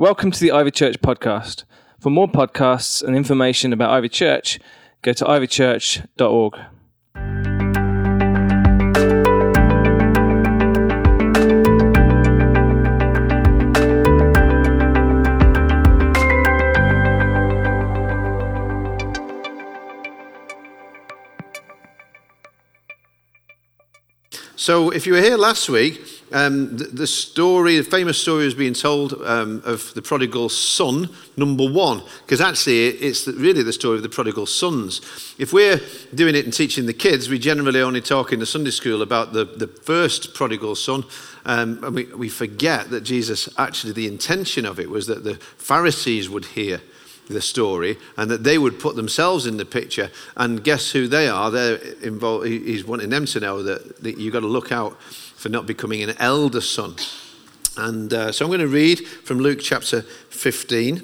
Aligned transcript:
Welcome 0.00 0.30
to 0.30 0.38
the 0.38 0.52
Ivy 0.52 0.70
Church 0.70 1.00
podcast. 1.00 1.64
For 1.98 2.08
more 2.08 2.28
podcasts 2.28 3.02
and 3.02 3.16
information 3.16 3.72
about 3.72 3.90
Ivy 3.90 4.08
Church, 4.08 4.60
go 5.02 5.12
to 5.12 5.24
ivychurch.org. 5.24 6.56
So, 24.54 24.90
if 24.90 25.08
you 25.08 25.14
were 25.14 25.20
here 25.20 25.36
last 25.36 25.68
week, 25.68 26.17
um, 26.32 26.76
the, 26.76 26.84
the, 26.84 27.06
story, 27.06 27.78
the 27.78 27.84
famous 27.84 28.20
story 28.20 28.46
is 28.46 28.54
being 28.54 28.74
told 28.74 29.14
um, 29.24 29.62
of 29.64 29.92
the 29.94 30.02
prodigal 30.02 30.48
son, 30.48 31.08
number 31.36 31.70
one, 31.70 32.02
because 32.24 32.40
actually 32.40 32.88
it's 32.88 33.26
really 33.26 33.62
the 33.62 33.72
story 33.72 33.96
of 33.96 34.02
the 34.02 34.08
prodigal 34.08 34.46
sons. 34.46 35.00
If 35.38 35.52
we're 35.52 35.80
doing 36.14 36.34
it 36.34 36.44
and 36.44 36.52
teaching 36.52 36.86
the 36.86 36.92
kids, 36.92 37.28
we 37.28 37.38
generally 37.38 37.80
only 37.80 38.00
talk 38.00 38.32
in 38.32 38.40
the 38.40 38.46
Sunday 38.46 38.70
school 38.70 39.02
about 39.02 39.32
the, 39.32 39.44
the 39.44 39.66
first 39.66 40.34
prodigal 40.34 40.74
son, 40.74 41.04
um, 41.44 41.82
and 41.82 41.94
we, 41.94 42.04
we 42.06 42.28
forget 42.28 42.90
that 42.90 43.02
Jesus, 43.02 43.48
actually, 43.56 43.92
the 43.92 44.06
intention 44.06 44.66
of 44.66 44.78
it 44.78 44.90
was 44.90 45.06
that 45.06 45.24
the 45.24 45.36
Pharisees 45.36 46.28
would 46.28 46.44
hear 46.44 46.80
the 47.28 47.40
story 47.40 47.98
and 48.16 48.30
that 48.30 48.44
they 48.44 48.58
would 48.58 48.80
put 48.80 48.96
themselves 48.96 49.46
in 49.46 49.58
the 49.58 49.64
picture 49.64 50.10
and 50.36 50.64
guess 50.64 50.92
who 50.92 51.06
they 51.06 51.28
are 51.28 51.50
they're 51.50 51.76
involved 52.02 52.46
he's 52.46 52.86
wanting 52.86 53.10
them 53.10 53.26
to 53.26 53.38
know 53.38 53.62
that, 53.62 54.02
that 54.02 54.16
you've 54.16 54.32
got 54.32 54.40
to 54.40 54.46
look 54.46 54.72
out 54.72 54.98
for 55.38 55.48
not 55.48 55.66
becoming 55.66 56.02
an 56.02 56.16
elder 56.18 56.60
son. 56.60 56.96
And 57.76 58.12
uh, 58.12 58.32
so 58.32 58.44
I'm 58.44 58.50
going 58.50 58.60
to 58.60 58.66
read 58.66 59.06
from 59.06 59.38
Luke 59.38 59.60
chapter 59.62 60.02
15, 60.02 61.00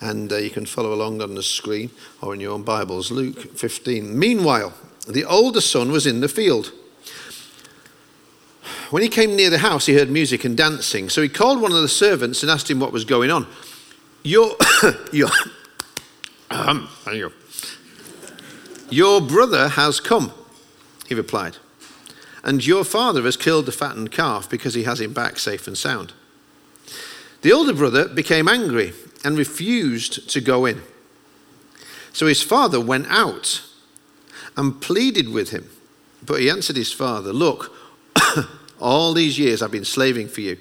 and 0.00 0.32
uh, 0.32 0.36
you 0.36 0.50
can 0.50 0.66
follow 0.66 0.92
along 0.92 1.22
on 1.22 1.36
the 1.36 1.44
screen 1.44 1.90
or 2.20 2.34
in 2.34 2.40
your 2.40 2.52
own 2.54 2.64
Bibles. 2.64 3.12
Luke 3.12 3.56
15. 3.56 4.18
Meanwhile, 4.18 4.74
the 5.06 5.24
older 5.24 5.60
son 5.60 5.92
was 5.92 6.08
in 6.08 6.20
the 6.20 6.28
field. 6.28 6.72
When 8.90 9.04
he 9.04 9.08
came 9.08 9.36
near 9.36 9.48
the 9.48 9.58
house, 9.58 9.86
he 9.86 9.94
heard 9.94 10.10
music 10.10 10.44
and 10.44 10.56
dancing. 10.56 11.08
So 11.08 11.22
he 11.22 11.28
called 11.28 11.60
one 11.60 11.70
of 11.70 11.80
the 11.80 11.88
servants 11.88 12.42
and 12.42 12.50
asked 12.50 12.68
him 12.68 12.80
what 12.80 12.90
was 12.90 13.04
going 13.04 13.30
on. 13.30 13.46
Your, 14.24 14.56
your, 15.12 15.28
um, 16.50 16.88
your 18.90 19.20
brother 19.20 19.68
has 19.68 20.00
come, 20.00 20.32
he 21.06 21.14
replied 21.14 21.58
and 22.48 22.66
your 22.66 22.82
father 22.82 23.24
has 23.24 23.36
killed 23.36 23.66
the 23.66 23.72
fattened 23.72 24.10
calf 24.10 24.48
because 24.48 24.72
he 24.72 24.84
has 24.84 25.02
him 25.02 25.12
back 25.12 25.38
safe 25.38 25.66
and 25.66 25.76
sound. 25.76 26.14
The 27.42 27.52
older 27.52 27.74
brother 27.74 28.08
became 28.08 28.48
angry 28.48 28.94
and 29.22 29.36
refused 29.36 30.30
to 30.30 30.40
go 30.40 30.64
in. 30.64 30.80
So 32.14 32.26
his 32.26 32.40
father 32.40 32.80
went 32.80 33.06
out 33.10 33.62
and 34.56 34.80
pleaded 34.80 35.28
with 35.28 35.50
him. 35.50 35.68
But 36.24 36.40
he 36.40 36.48
answered 36.48 36.76
his 36.76 36.90
father, 36.90 37.34
Look, 37.34 37.70
all 38.80 39.12
these 39.12 39.38
years 39.38 39.60
I've 39.60 39.70
been 39.70 39.84
slaving 39.84 40.28
for 40.28 40.40
you, 40.40 40.56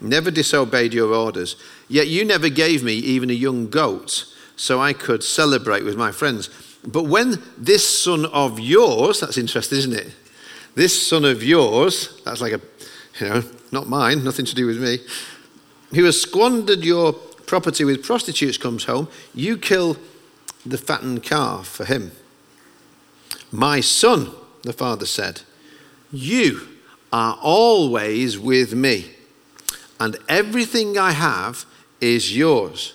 never 0.00 0.32
disobeyed 0.32 0.92
your 0.92 1.14
orders, 1.14 1.54
yet 1.86 2.08
you 2.08 2.24
never 2.24 2.48
gave 2.48 2.82
me 2.82 2.94
even 2.94 3.30
a 3.30 3.34
young 3.34 3.70
goat 3.70 4.24
so 4.56 4.80
I 4.80 4.92
could 4.92 5.22
celebrate 5.22 5.84
with 5.84 5.96
my 5.96 6.10
friends. 6.10 6.50
But 6.84 7.04
when 7.04 7.40
this 7.56 7.86
son 7.86 8.26
of 8.26 8.58
yours, 8.58 9.20
that's 9.20 9.38
interesting, 9.38 9.78
isn't 9.78 9.92
it? 9.92 10.12
This 10.78 11.08
son 11.08 11.24
of 11.24 11.42
yours, 11.42 12.22
that's 12.24 12.40
like 12.40 12.52
a, 12.52 12.60
you 13.18 13.28
know, 13.28 13.42
not 13.72 13.88
mine, 13.88 14.22
nothing 14.22 14.44
to 14.44 14.54
do 14.54 14.64
with 14.64 14.80
me, 14.80 15.00
who 15.92 16.04
has 16.04 16.22
squandered 16.22 16.84
your 16.84 17.14
property 17.14 17.82
with 17.82 18.04
prostitutes 18.04 18.58
comes 18.58 18.84
home, 18.84 19.08
you 19.34 19.58
kill 19.58 19.96
the 20.64 20.78
fattened 20.78 21.24
calf 21.24 21.66
for 21.66 21.84
him. 21.84 22.12
My 23.50 23.80
son, 23.80 24.30
the 24.62 24.72
father 24.72 25.04
said, 25.04 25.40
you 26.12 26.68
are 27.12 27.36
always 27.42 28.38
with 28.38 28.72
me, 28.72 29.10
and 29.98 30.16
everything 30.28 30.96
I 30.96 31.10
have 31.10 31.66
is 32.00 32.36
yours. 32.36 32.94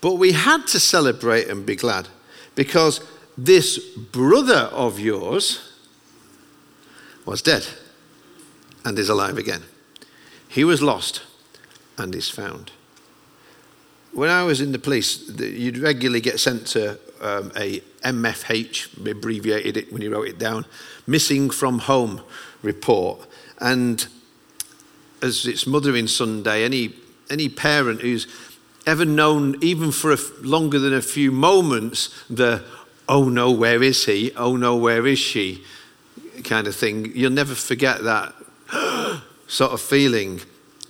But 0.00 0.14
we 0.14 0.32
had 0.32 0.66
to 0.66 0.80
celebrate 0.80 1.46
and 1.46 1.64
be 1.64 1.76
glad 1.76 2.08
because 2.56 3.00
this 3.38 3.78
brother 3.78 4.68
of 4.72 4.98
yours, 4.98 5.73
was 7.24 7.42
dead 7.42 7.66
and 8.84 8.98
is 8.98 9.08
alive 9.08 9.38
again. 9.38 9.62
He 10.48 10.64
was 10.64 10.82
lost 10.82 11.22
and 11.96 12.14
is 12.14 12.28
found. 12.28 12.70
When 14.12 14.30
I 14.30 14.44
was 14.44 14.60
in 14.60 14.72
the 14.72 14.78
police, 14.78 15.28
you'd 15.40 15.78
regularly 15.78 16.20
get 16.20 16.38
sent 16.38 16.66
to 16.68 16.98
um, 17.20 17.50
a 17.56 17.80
MFH, 18.04 19.08
abbreviated 19.10 19.76
it 19.76 19.92
when 19.92 20.02
you 20.02 20.12
wrote 20.12 20.28
it 20.28 20.38
down, 20.38 20.66
missing 21.06 21.50
from 21.50 21.80
home 21.80 22.20
report. 22.62 23.26
And 23.58 24.06
as 25.22 25.46
it's 25.46 25.66
Mothering 25.66 26.06
Sunday, 26.06 26.64
any, 26.64 26.94
any 27.30 27.48
parent 27.48 28.02
who's 28.02 28.28
ever 28.86 29.04
known, 29.04 29.56
even 29.62 29.90
for 29.90 30.12
a, 30.12 30.18
longer 30.42 30.78
than 30.78 30.92
a 30.92 31.02
few 31.02 31.32
moments, 31.32 32.24
the, 32.28 32.62
oh 33.08 33.28
no, 33.28 33.50
where 33.50 33.82
is 33.82 34.04
he? 34.04 34.32
Oh 34.36 34.56
no, 34.56 34.76
where 34.76 35.06
is 35.06 35.18
she? 35.18 35.64
Kind 36.42 36.66
of 36.66 36.74
thing, 36.74 37.12
you'll 37.14 37.30
never 37.30 37.54
forget 37.54 38.02
that 38.04 38.34
sort 39.46 39.72
of 39.72 39.80
feeling. 39.80 40.40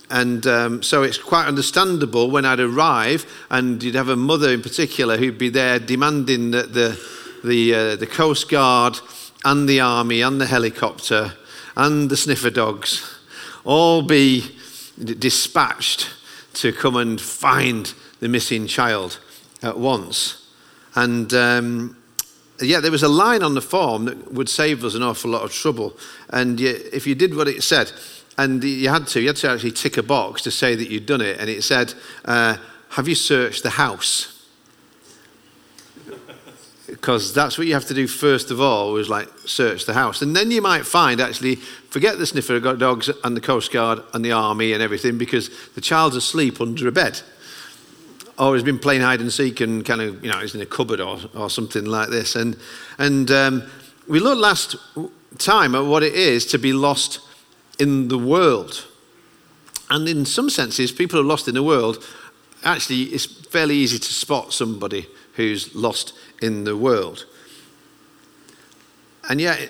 And 0.09 0.45
um, 0.47 0.83
so 0.83 1.03
it's 1.03 1.17
quite 1.17 1.47
understandable 1.47 2.29
when 2.29 2.45
I'd 2.45 2.59
arrive 2.59 3.25
and 3.49 3.81
you'd 3.81 3.95
have 3.95 4.09
a 4.09 4.15
mother 4.15 4.49
in 4.49 4.61
particular 4.61 5.17
who'd 5.17 5.37
be 5.37 5.49
there 5.49 5.79
demanding 5.79 6.51
that 6.51 6.73
the, 6.73 6.99
the, 7.43 7.73
uh, 7.73 7.95
the 7.95 8.07
Coast 8.07 8.49
Guard 8.49 8.99
and 9.43 9.67
the 9.67 9.79
Army 9.79 10.21
and 10.21 10.39
the 10.39 10.45
helicopter 10.45 11.33
and 11.75 12.09
the 12.09 12.17
sniffer 12.17 12.49
dogs 12.49 13.17
all 13.63 14.01
be 14.01 14.55
dispatched 15.03 16.09
to 16.53 16.71
come 16.71 16.95
and 16.95 17.19
find 17.19 17.93
the 18.19 18.29
missing 18.29 18.67
child 18.67 19.19
at 19.61 19.77
once. 19.77 20.47
And 20.95 21.33
um, 21.33 21.97
yeah, 22.61 22.79
there 22.79 22.91
was 22.91 23.03
a 23.03 23.09
line 23.09 23.43
on 23.43 23.53
the 23.53 23.61
form 23.61 24.05
that 24.05 24.33
would 24.33 24.49
save 24.49 24.83
us 24.83 24.95
an 24.95 25.03
awful 25.03 25.31
lot 25.31 25.43
of 25.43 25.51
trouble. 25.51 25.93
And 26.29 26.59
you, 26.59 26.69
if 26.93 27.05
you 27.05 27.15
did 27.15 27.35
what 27.35 27.47
it 27.47 27.63
said, 27.63 27.91
and 28.37 28.63
you 28.63 28.89
had 28.89 29.07
to, 29.07 29.21
you 29.21 29.27
had 29.27 29.37
to 29.37 29.49
actually 29.49 29.71
tick 29.71 29.97
a 29.97 30.03
box 30.03 30.41
to 30.43 30.51
say 30.51 30.75
that 30.75 30.89
you'd 30.89 31.05
done 31.05 31.21
it. 31.21 31.39
And 31.39 31.49
it 31.49 31.63
said, 31.63 31.93
uh, 32.25 32.57
Have 32.89 33.07
you 33.07 33.15
searched 33.15 33.63
the 33.63 33.71
house? 33.71 34.31
Because 36.87 37.33
that's 37.33 37.57
what 37.57 37.67
you 37.67 37.73
have 37.73 37.85
to 37.87 37.93
do 37.93 38.07
first 38.07 38.51
of 38.51 38.61
all, 38.61 38.93
was 38.93 39.09
like 39.09 39.27
search 39.45 39.85
the 39.85 39.93
house. 39.93 40.21
And 40.21 40.35
then 40.35 40.51
you 40.51 40.61
might 40.61 40.85
find 40.85 41.19
actually, 41.19 41.55
forget 41.55 42.17
the 42.17 42.25
sniffer 42.25 42.59
dogs 42.59 43.09
and 43.23 43.35
the 43.35 43.41
Coast 43.41 43.71
Guard 43.71 44.01
and 44.13 44.23
the 44.23 44.31
army 44.31 44.71
and 44.71 44.81
everything, 44.81 45.17
because 45.17 45.49
the 45.73 45.81
child's 45.81 46.15
asleep 46.15 46.61
under 46.61 46.87
a 46.87 46.91
bed 46.91 47.21
or 48.37 48.53
has 48.53 48.63
been 48.63 48.79
playing 48.79 49.01
hide 49.01 49.21
and 49.21 49.31
seek 49.31 49.61
and 49.61 49.85
kind 49.85 50.01
of, 50.01 50.23
you 50.23 50.31
know, 50.31 50.39
he's 50.39 50.55
in 50.55 50.61
a 50.61 50.65
cupboard 50.65 50.99
or, 50.99 51.19
or 51.33 51.49
something 51.49 51.85
like 51.85 52.09
this. 52.09 52.35
And, 52.35 52.57
and 52.97 53.31
um, 53.31 53.63
we 54.07 54.19
looked 54.19 54.41
last 54.41 54.75
time 55.37 55.75
at 55.75 55.85
what 55.85 56.03
it 56.03 56.13
is 56.13 56.45
to 56.47 56.57
be 56.57 56.73
lost 56.73 57.19
in 57.79 58.07
the 58.07 58.17
world. 58.17 58.85
And 59.89 60.07
in 60.07 60.25
some 60.25 60.49
senses, 60.49 60.91
people 60.91 61.19
are 61.19 61.23
lost 61.23 61.47
in 61.47 61.55
the 61.55 61.63
world, 61.63 62.03
actually, 62.63 63.03
it's 63.03 63.25
fairly 63.25 63.75
easy 63.75 63.99
to 63.99 64.13
spot 64.13 64.51
somebody 64.51 65.07
who's 65.33 65.73
lost 65.75 66.13
in 66.41 66.63
the 66.63 66.75
world. 66.75 67.25
And 69.29 69.39
yet, 69.39 69.69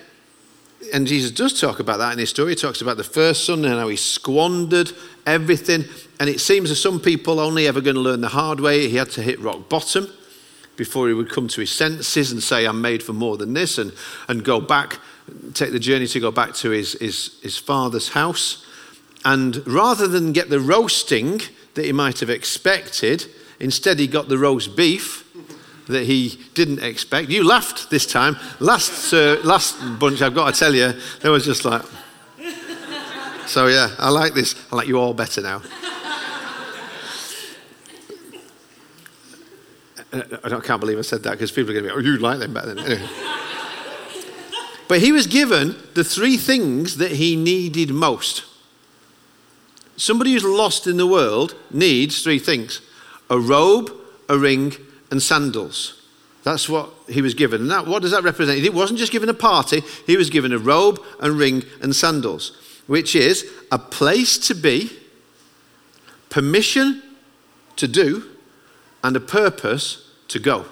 and 0.92 1.06
Jesus 1.06 1.30
does 1.30 1.58
talk 1.58 1.80
about 1.80 1.98
that 1.98 2.12
in 2.12 2.18
his 2.18 2.30
story. 2.30 2.50
He 2.50 2.56
talks 2.56 2.80
about 2.80 2.96
the 2.96 3.04
first 3.04 3.44
son 3.44 3.64
and 3.64 3.74
how 3.74 3.88
he 3.88 3.96
squandered 3.96 4.92
everything. 5.26 5.84
And 6.20 6.28
it 6.28 6.40
seems 6.40 6.68
that 6.68 6.76
some 6.76 7.00
people 7.00 7.40
only 7.40 7.66
ever 7.66 7.80
going 7.80 7.96
to 7.96 8.00
learn 8.00 8.20
the 8.20 8.28
hard 8.28 8.60
way. 8.60 8.88
He 8.88 8.96
had 8.96 9.10
to 9.12 9.22
hit 9.22 9.40
rock 9.40 9.68
bottom 9.68 10.08
before 10.76 11.08
he 11.08 11.14
would 11.14 11.30
come 11.30 11.48
to 11.48 11.60
his 11.60 11.72
senses 11.72 12.30
and 12.30 12.42
say, 12.42 12.66
I'm 12.66 12.80
made 12.80 13.02
for 13.02 13.14
more 13.14 13.36
than 13.36 13.54
this, 13.54 13.78
and, 13.78 13.92
and 14.28 14.44
go 14.44 14.60
back, 14.60 14.98
take 15.54 15.72
the 15.72 15.78
journey 15.78 16.06
to 16.08 16.20
go 16.20 16.30
back 16.30 16.54
to 16.56 16.70
his, 16.70 16.92
his, 16.94 17.40
his 17.42 17.56
father's 17.56 18.10
house. 18.10 18.64
And 19.24 19.66
rather 19.66 20.06
than 20.06 20.32
get 20.32 20.50
the 20.50 20.60
roasting 20.60 21.40
that 21.74 21.84
he 21.84 21.92
might 21.92 22.20
have 22.20 22.30
expected, 22.30 23.26
instead 23.58 23.98
he 23.98 24.06
got 24.06 24.28
the 24.28 24.38
roast 24.38 24.76
beef 24.76 25.25
that 25.86 26.04
he 26.04 26.40
didn't 26.54 26.82
expect. 26.82 27.30
You 27.30 27.46
laughed 27.46 27.90
this 27.90 28.06
time. 28.06 28.36
Last, 28.60 29.12
uh, 29.12 29.38
last 29.44 29.76
bunch, 29.98 30.22
I've 30.22 30.34
got 30.34 30.52
to 30.52 30.58
tell 30.58 30.74
you, 30.74 30.92
there 31.20 31.30
was 31.30 31.44
just 31.44 31.64
like. 31.64 31.82
So, 33.46 33.68
yeah, 33.68 33.94
I 33.98 34.10
like 34.10 34.34
this. 34.34 34.54
I 34.72 34.76
like 34.76 34.88
you 34.88 34.98
all 34.98 35.14
better 35.14 35.40
now. 35.40 35.62
I 40.12 40.60
can't 40.60 40.80
believe 40.80 40.98
I 40.98 41.02
said 41.02 41.22
that 41.24 41.32
because 41.32 41.52
people 41.52 41.70
are 41.70 41.80
going 41.80 41.84
to 41.84 41.90
be, 41.90 41.96
oh, 41.96 42.12
you 42.12 42.18
like 42.18 42.38
them 42.38 42.54
better 42.54 42.74
than 42.74 42.78
anyway. 42.78 43.08
But 44.88 45.00
he 45.00 45.12
was 45.12 45.26
given 45.26 45.76
the 45.94 46.04
three 46.04 46.36
things 46.36 46.96
that 46.98 47.12
he 47.12 47.36
needed 47.36 47.90
most. 47.90 48.44
Somebody 49.96 50.32
who's 50.32 50.44
lost 50.44 50.86
in 50.86 50.96
the 50.96 51.06
world 51.06 51.54
needs 51.70 52.22
three 52.22 52.38
things 52.38 52.80
a 53.28 53.38
robe, 53.38 53.90
a 54.28 54.38
ring, 54.38 54.72
and 55.10 55.22
sandals. 55.22 56.02
That's 56.42 56.68
what 56.68 56.90
he 57.08 57.22
was 57.22 57.34
given. 57.34 57.70
And 57.70 57.86
what 57.88 58.02
does 58.02 58.12
that 58.12 58.22
represent? 58.22 58.60
He 58.60 58.70
wasn't 58.70 58.98
just 58.98 59.12
given 59.12 59.28
a 59.28 59.34
party, 59.34 59.82
he 60.06 60.16
was 60.16 60.30
given 60.30 60.52
a 60.52 60.58
robe, 60.58 61.02
and 61.20 61.34
ring, 61.34 61.64
and 61.82 61.94
sandals, 61.94 62.56
which 62.86 63.16
is 63.16 63.44
a 63.72 63.78
place 63.78 64.38
to 64.46 64.54
be, 64.54 64.90
permission 66.30 67.02
to 67.76 67.88
do, 67.88 68.24
and 69.02 69.16
a 69.16 69.20
purpose 69.20 70.08
to 70.28 70.38
go. 70.38 70.66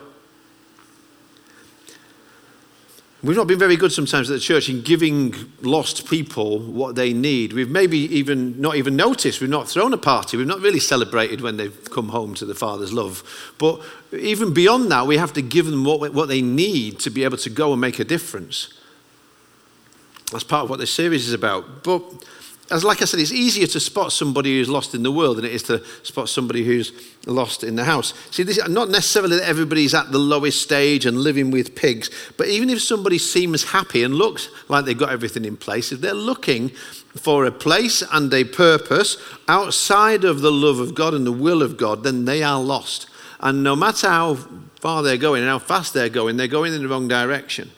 We've 3.25 3.39
not 3.39 3.47
been 3.47 3.59
very 3.59 3.77
good 3.77 3.91
sometimes 3.91 4.31
at 4.31 4.35
the 4.35 4.41
church 4.41 4.69
in 4.69 4.83
giving 4.83 5.35
lost 5.63 6.11
people 6.11 6.59
what 6.59 6.95
they 6.95 7.15
need. 7.15 7.55
We've 7.55 7.71
maybe 7.71 8.01
even 8.15 8.61
not 8.61 8.77
even 8.77 8.97
noticed. 8.97 9.41
We've 9.41 9.49
not 9.49 9.67
thrown 9.67 9.95
a 9.95 9.99
party. 9.99 10.37
We've 10.37 10.47
not 10.47 10.61
really 10.61 10.79
celebrated 10.79 11.41
when 11.41 11.57
they've 11.57 11.91
come 11.91 12.11
home 12.11 12.35
to 12.35 12.45
the 12.45 12.55
Father's 12.55 12.93
love. 12.93 13.55
But 13.57 13.81
even 14.13 14.53
beyond 14.53 14.93
that, 14.93 15.07
we 15.07 15.17
have 15.17 15.33
to 15.33 15.43
give 15.43 15.65
them 15.65 15.85
what, 15.85 16.13
what 16.13 16.29
they 16.29 16.43
need 16.43 16.99
to 17.01 17.09
be 17.09 17.25
able 17.25 17.39
to 17.39 17.49
go 17.49 17.73
and 17.73 17.81
make 17.81 17.99
a 17.99 18.05
difference. 18.05 18.75
That's 20.31 20.45
part 20.45 20.65
of 20.65 20.71
what 20.71 20.79
this 20.79 20.93
series 20.93 21.27
is 21.27 21.33
about. 21.33 21.83
But 21.83 22.03
as 22.71 22.83
like 22.83 23.03
I 23.03 23.05
said, 23.05 23.21
it's 23.21 23.33
easier 23.33 23.67
to 23.67 23.81
spot 23.81 24.11
somebody 24.11 24.57
who's 24.57 24.71
lost 24.71 24.95
in 24.95 25.03
the 25.03 25.13
world 25.13 25.37
than 25.37 25.45
it 25.45 25.53
is 25.53 25.63
to 25.65 25.85
spot 26.03 26.31
somebody 26.31 26.65
who's 26.65 26.93
lost 27.27 27.63
in 27.63 27.77
the 27.77 27.85
house. 27.85 28.15
See, 28.31 28.43
this 28.43 28.57
is 28.57 28.69
not 28.69 28.89
necessarily 28.89 29.37
that 29.37 29.47
everybody's 29.47 29.93
at 29.93 30.13
the 30.13 30.19
lowest 30.19 30.63
stage 30.63 31.05
and 31.05 31.19
living 31.19 31.51
with 31.51 31.75
pigs, 31.75 32.11
but 32.39 32.49
even 32.49 32.71
if 32.71 32.81
somebody 32.81 33.19
seems 33.19 33.65
happy 33.65 34.03
and 34.03 34.15
looks 34.15 34.49
like 34.69 34.87
they've 34.87 34.97
got 34.97 35.11
everything 35.11 35.45
in 35.45 35.59
place, 35.59 35.93
if 35.93 36.01
they're 36.01 36.15
looking 36.15 36.71
for 37.15 37.45
a 37.45 37.53
place 37.53 38.03
and 38.13 38.33
a 38.33 38.45
purpose 38.45 39.19
outside 39.47 40.25
of 40.25 40.41
the 40.41 40.53
love 40.53 40.79
of 40.79 40.95
God 40.95 41.13
and 41.13 41.27
the 41.27 41.33
will 41.33 41.63
of 41.63 41.77
God, 41.77 42.03
then 42.03 42.25
they 42.25 42.43
are 42.43 42.61
lost. 42.61 43.09
And 43.41 43.63
no 43.63 43.77
matter 43.77 44.09
how 44.09 44.37
far 44.81 45.03
they're 45.03 45.19
going 45.19 45.43
and 45.43 45.51
how 45.51 45.59
fast 45.59 45.93
they're 45.93 46.09
going, 46.09 46.39
they're 46.39 46.49
going 46.49 46.73
in 46.73 46.83
the 46.83 46.89
wrong 46.89 47.09
direction. 47.09 47.73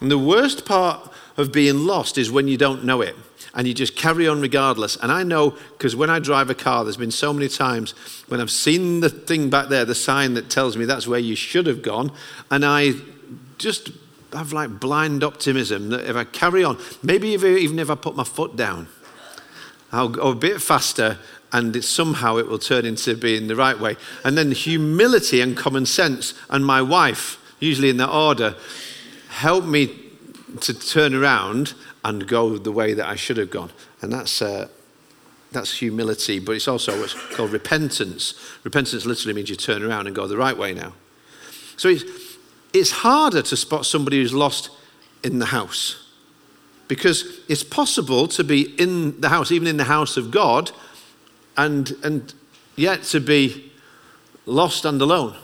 And 0.00 0.12
the 0.12 0.18
worst 0.18 0.64
part 0.64 1.12
of 1.36 1.50
being 1.50 1.86
lost 1.86 2.18
is 2.18 2.30
when 2.30 2.46
you 2.46 2.56
don't 2.56 2.84
know 2.84 3.00
it 3.00 3.16
and 3.54 3.66
you 3.66 3.74
just 3.74 3.96
carry 3.96 4.26
on 4.26 4.40
regardless. 4.40 4.96
And 4.96 5.12
I 5.12 5.22
know 5.22 5.50
because 5.50 5.94
when 5.94 6.10
I 6.10 6.18
drive 6.18 6.50
a 6.50 6.54
car, 6.54 6.84
there's 6.84 6.96
been 6.96 7.10
so 7.10 7.32
many 7.32 7.48
times 7.48 7.92
when 8.28 8.40
I've 8.40 8.50
seen 8.50 9.00
the 9.00 9.10
thing 9.10 9.50
back 9.50 9.68
there, 9.68 9.84
the 9.84 9.94
sign 9.94 10.34
that 10.34 10.48
tells 10.48 10.76
me 10.76 10.84
that's 10.84 11.06
where 11.06 11.18
you 11.18 11.36
should 11.36 11.66
have 11.66 11.82
gone, 11.82 12.12
and 12.50 12.64
I 12.64 12.92
just 13.58 13.90
have 14.32 14.52
like 14.52 14.80
blind 14.80 15.22
optimism 15.22 15.90
that 15.90 16.08
if 16.08 16.16
I 16.16 16.24
carry 16.24 16.64
on, 16.64 16.78
maybe 17.02 17.28
even 17.28 17.78
if 17.78 17.90
I 17.90 17.94
put 17.94 18.16
my 18.16 18.24
foot 18.24 18.56
down, 18.56 18.88
I'll 19.92 20.08
go 20.08 20.30
a 20.30 20.34
bit 20.34 20.60
faster 20.60 21.18
and 21.52 21.76
it, 21.76 21.84
somehow 21.84 22.38
it 22.38 22.48
will 22.48 22.58
turn 22.58 22.86
into 22.86 23.14
being 23.14 23.46
the 23.46 23.56
right 23.56 23.78
way. 23.78 23.96
And 24.24 24.38
then 24.38 24.52
humility 24.52 25.40
and 25.42 25.56
common 25.56 25.84
sense 25.84 26.34
and 26.48 26.64
my 26.64 26.80
wife, 26.80 27.38
usually 27.60 27.90
in 27.90 27.98
that 27.98 28.10
order, 28.10 28.56
help 29.28 29.64
me 29.64 29.98
to 30.60 30.74
turn 30.74 31.14
around 31.14 31.74
and 32.04 32.26
go 32.26 32.58
the 32.58 32.72
way 32.72 32.94
that 32.94 33.06
I 33.06 33.16
should 33.16 33.36
have 33.36 33.50
gone. 33.50 33.70
And 34.00 34.12
that's, 34.12 34.42
uh, 34.42 34.68
that's 35.52 35.78
humility, 35.78 36.38
but 36.38 36.52
it's 36.52 36.68
also 36.68 36.98
what's 36.98 37.14
called 37.34 37.52
repentance. 37.52 38.34
Repentance 38.64 39.06
literally 39.06 39.34
means 39.34 39.50
you 39.50 39.56
turn 39.56 39.82
around 39.82 40.06
and 40.06 40.16
go 40.16 40.26
the 40.26 40.36
right 40.36 40.56
way 40.56 40.74
now. 40.74 40.94
So 41.76 41.88
it's, 41.88 42.04
it's 42.72 42.90
harder 42.90 43.42
to 43.42 43.56
spot 43.56 43.86
somebody 43.86 44.18
who's 44.18 44.34
lost 44.34 44.70
in 45.22 45.38
the 45.38 45.46
house 45.46 46.02
because 46.88 47.40
it's 47.48 47.62
possible 47.62 48.28
to 48.28 48.44
be 48.44 48.74
in 48.78 49.20
the 49.20 49.28
house, 49.28 49.50
even 49.50 49.66
in 49.66 49.76
the 49.76 49.84
house 49.84 50.16
of 50.16 50.30
God, 50.30 50.72
and, 51.56 51.92
and 52.02 52.34
yet 52.76 53.02
to 53.04 53.20
be 53.20 53.72
lost 54.44 54.84
and 54.84 55.00
alone, 55.00 55.36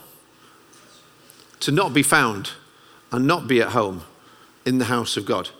to 1.60 1.72
not 1.72 1.94
be 1.94 2.02
found 2.02 2.50
and 3.12 3.26
not 3.26 3.48
be 3.48 3.60
at 3.60 3.68
home 3.68 4.02
in 4.66 4.78
the 4.78 4.86
house 4.86 5.16
of 5.16 5.24
God. 5.24 5.50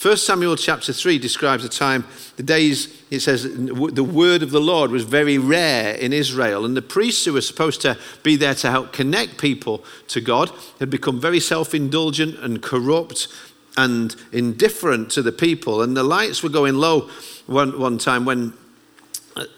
1 0.00 0.16
Samuel 0.16 0.56
chapter 0.56 0.94
3 0.94 1.18
describes 1.18 1.62
a 1.62 1.68
time, 1.68 2.06
the 2.36 2.42
days, 2.42 3.02
it 3.10 3.20
says, 3.20 3.42
the 3.42 4.02
word 4.02 4.42
of 4.42 4.50
the 4.50 4.60
Lord 4.60 4.90
was 4.90 5.04
very 5.04 5.36
rare 5.36 5.94
in 5.94 6.14
Israel. 6.14 6.64
And 6.64 6.74
the 6.74 6.80
priests 6.80 7.26
who 7.26 7.34
were 7.34 7.42
supposed 7.42 7.82
to 7.82 7.98
be 8.22 8.36
there 8.36 8.54
to 8.54 8.70
help 8.70 8.94
connect 8.94 9.36
people 9.36 9.84
to 10.08 10.22
God 10.22 10.50
had 10.78 10.88
become 10.88 11.20
very 11.20 11.38
self 11.38 11.74
indulgent 11.74 12.38
and 12.38 12.62
corrupt 12.62 13.28
and 13.76 14.16
indifferent 14.32 15.10
to 15.10 15.22
the 15.22 15.32
people. 15.32 15.82
And 15.82 15.94
the 15.94 16.02
lights 16.02 16.42
were 16.42 16.48
going 16.48 16.76
low 16.76 17.10
one, 17.46 17.78
one 17.78 17.98
time 17.98 18.24
when 18.24 18.54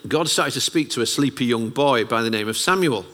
God 0.09 0.29
started 0.29 0.55
to 0.55 0.61
speak 0.61 0.91
to 0.91 1.03
a 1.03 1.07
sleepy 1.07 1.45
young 1.45 1.69
boy 1.69 2.05
by 2.05 2.21
the 2.21 2.31
name 2.31 2.49
of 2.49 2.57
Samuel 2.57 3.07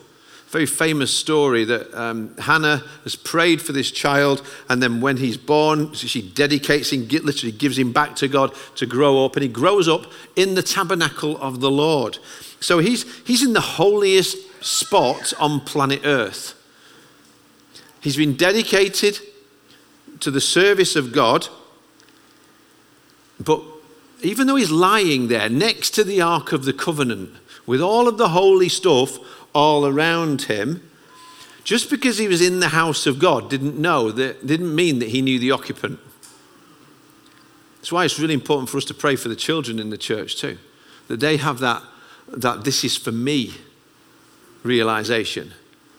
very 0.48 0.66
famous 0.66 1.12
story 1.12 1.64
that 1.64 1.92
um, 1.94 2.34
Hannah 2.38 2.82
has 3.04 3.14
prayed 3.14 3.60
for 3.60 3.72
this 3.72 3.90
child, 3.90 4.46
and 4.70 4.82
then 4.82 5.00
when 5.00 5.18
he's 5.18 5.36
born, 5.36 5.92
she 5.92 6.22
dedicates 6.22 6.90
him, 6.90 7.06
literally 7.06 7.52
gives 7.52 7.78
him 7.78 7.92
back 7.92 8.16
to 8.16 8.28
God 8.28 8.54
to 8.76 8.86
grow 8.86 9.24
up, 9.26 9.36
and 9.36 9.42
he 9.42 9.48
grows 9.48 9.88
up 9.88 10.06
in 10.36 10.54
the 10.54 10.62
tabernacle 10.62 11.36
of 11.38 11.60
the 11.60 11.70
Lord. 11.70 12.18
So 12.60 12.78
he's, 12.78 13.04
he's 13.26 13.44
in 13.44 13.52
the 13.52 13.60
holiest 13.60 14.38
spot 14.64 15.34
on 15.38 15.60
planet 15.60 16.00
Earth. 16.04 16.54
He's 18.00 18.16
been 18.16 18.34
dedicated 18.34 19.18
to 20.20 20.30
the 20.30 20.40
service 20.40 20.96
of 20.96 21.12
God, 21.12 21.48
but 23.38 23.62
even 24.22 24.46
though 24.46 24.56
he's 24.56 24.70
lying 24.70 25.28
there 25.28 25.50
next 25.50 25.90
to 25.90 26.04
the 26.04 26.22
Ark 26.22 26.52
of 26.52 26.64
the 26.64 26.72
Covenant 26.72 27.36
with 27.66 27.82
all 27.82 28.08
of 28.08 28.16
the 28.16 28.30
holy 28.30 28.68
stuff 28.68 29.18
all 29.54 29.86
around 29.86 30.42
him. 30.42 30.88
Just 31.64 31.90
because 31.90 32.18
he 32.18 32.28
was 32.28 32.40
in 32.40 32.60
the 32.60 32.68
house 32.68 33.06
of 33.06 33.18
God 33.18 33.50
didn't 33.50 33.78
know 33.78 34.10
that 34.12 34.46
didn't 34.46 34.74
mean 34.74 35.00
that 35.00 35.10
he 35.10 35.20
knew 35.20 35.38
the 35.38 35.50
occupant. 35.50 36.00
That's 37.76 37.92
why 37.92 38.04
it's 38.04 38.18
really 38.18 38.34
important 38.34 38.70
for 38.70 38.78
us 38.78 38.84
to 38.86 38.94
pray 38.94 39.16
for 39.16 39.28
the 39.28 39.36
children 39.36 39.78
in 39.78 39.90
the 39.90 39.98
church 39.98 40.36
too. 40.36 40.58
That 41.08 41.20
they 41.20 41.36
have 41.36 41.58
that 41.60 41.82
that 42.28 42.64
this 42.64 42.84
is 42.84 42.96
for 42.96 43.12
me 43.12 43.54
realization. 44.62 45.52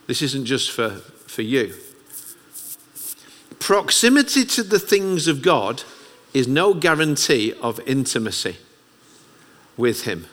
This 0.07 0.21
isn't 0.21 0.45
just 0.45 0.71
for, 0.71 0.89
for 0.89 1.41
you. 1.41 1.75
Proximity 3.59 4.45
to 4.45 4.63
the 4.63 4.79
things 4.79 5.27
of 5.27 5.41
God 5.41 5.83
is 6.33 6.47
no 6.47 6.73
guarantee 6.73 7.53
of 7.61 7.79
intimacy 7.81 8.57
with 9.77 10.05
Him. 10.05 10.27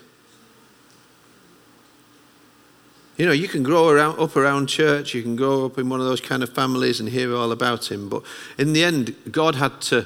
You 3.17 3.25
know, 3.25 3.31
you 3.31 3.47
can 3.47 3.63
grow 3.63 3.89
around, 3.89 4.19
up 4.19 4.35
around 4.35 4.67
church, 4.67 5.15
you 5.15 5.23
can 5.23 5.35
grow 5.35 5.65
up 5.65 5.79
in 5.79 5.89
one 5.89 5.99
of 5.99 6.05
those 6.05 6.21
kind 6.21 6.43
of 6.43 6.53
families 6.53 6.99
and 6.99 7.09
hear 7.09 7.35
all 7.35 7.51
about 7.51 7.91
him. 7.91 8.09
But 8.09 8.23
in 8.59 8.73
the 8.73 8.83
end, 8.83 9.15
God 9.31 9.55
had 9.55 9.81
to 9.81 10.05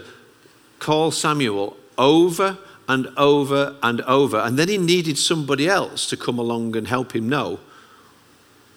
call 0.80 1.12
Samuel 1.12 1.75
over 1.98 2.58
and 2.88 3.08
over 3.18 3.75
and 3.84 4.01
over. 4.01 4.38
And 4.38 4.58
then 4.58 4.70
he 4.70 4.77
needed 4.77 5.18
somebody 5.18 5.68
else 5.68 6.08
to 6.10 6.18
come 6.18 6.39
along 6.39 6.75
and 6.77 6.88
help 6.88 7.13
him 7.13 7.27
know 7.27 7.60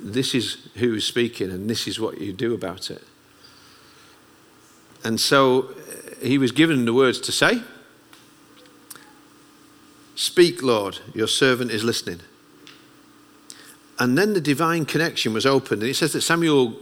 this 0.01 0.35
is 0.35 0.69
who 0.75 0.95
is 0.95 1.07
speaking 1.07 1.51
and 1.51 1.71
this 1.71 1.87
is 1.87 2.01
what 2.01 2.21
you 2.21 2.33
do 2.33 2.53
about 2.55 2.91
it. 2.91 3.03
And 5.05 5.21
so 5.21 5.71
uh, 5.71 6.27
he 6.27 6.39
was 6.39 6.51
given 6.51 6.85
the 6.85 6.95
words 6.95 7.21
to 7.21 7.33
say 7.33 7.63
Speak, 10.17 10.63
Lord, 10.63 11.01
your 11.13 11.27
servant 11.27 11.71
is 11.71 11.83
listening. 11.83 12.21
And 13.99 14.19
then 14.19 14.33
the 14.33 14.41
divine 14.41 14.87
connection 14.87 15.33
was 15.33 15.47
opened. 15.47 15.83
And 15.83 15.91
it 15.91 15.95
says 15.95 16.13
that 16.15 16.23
Samuel 16.23 16.75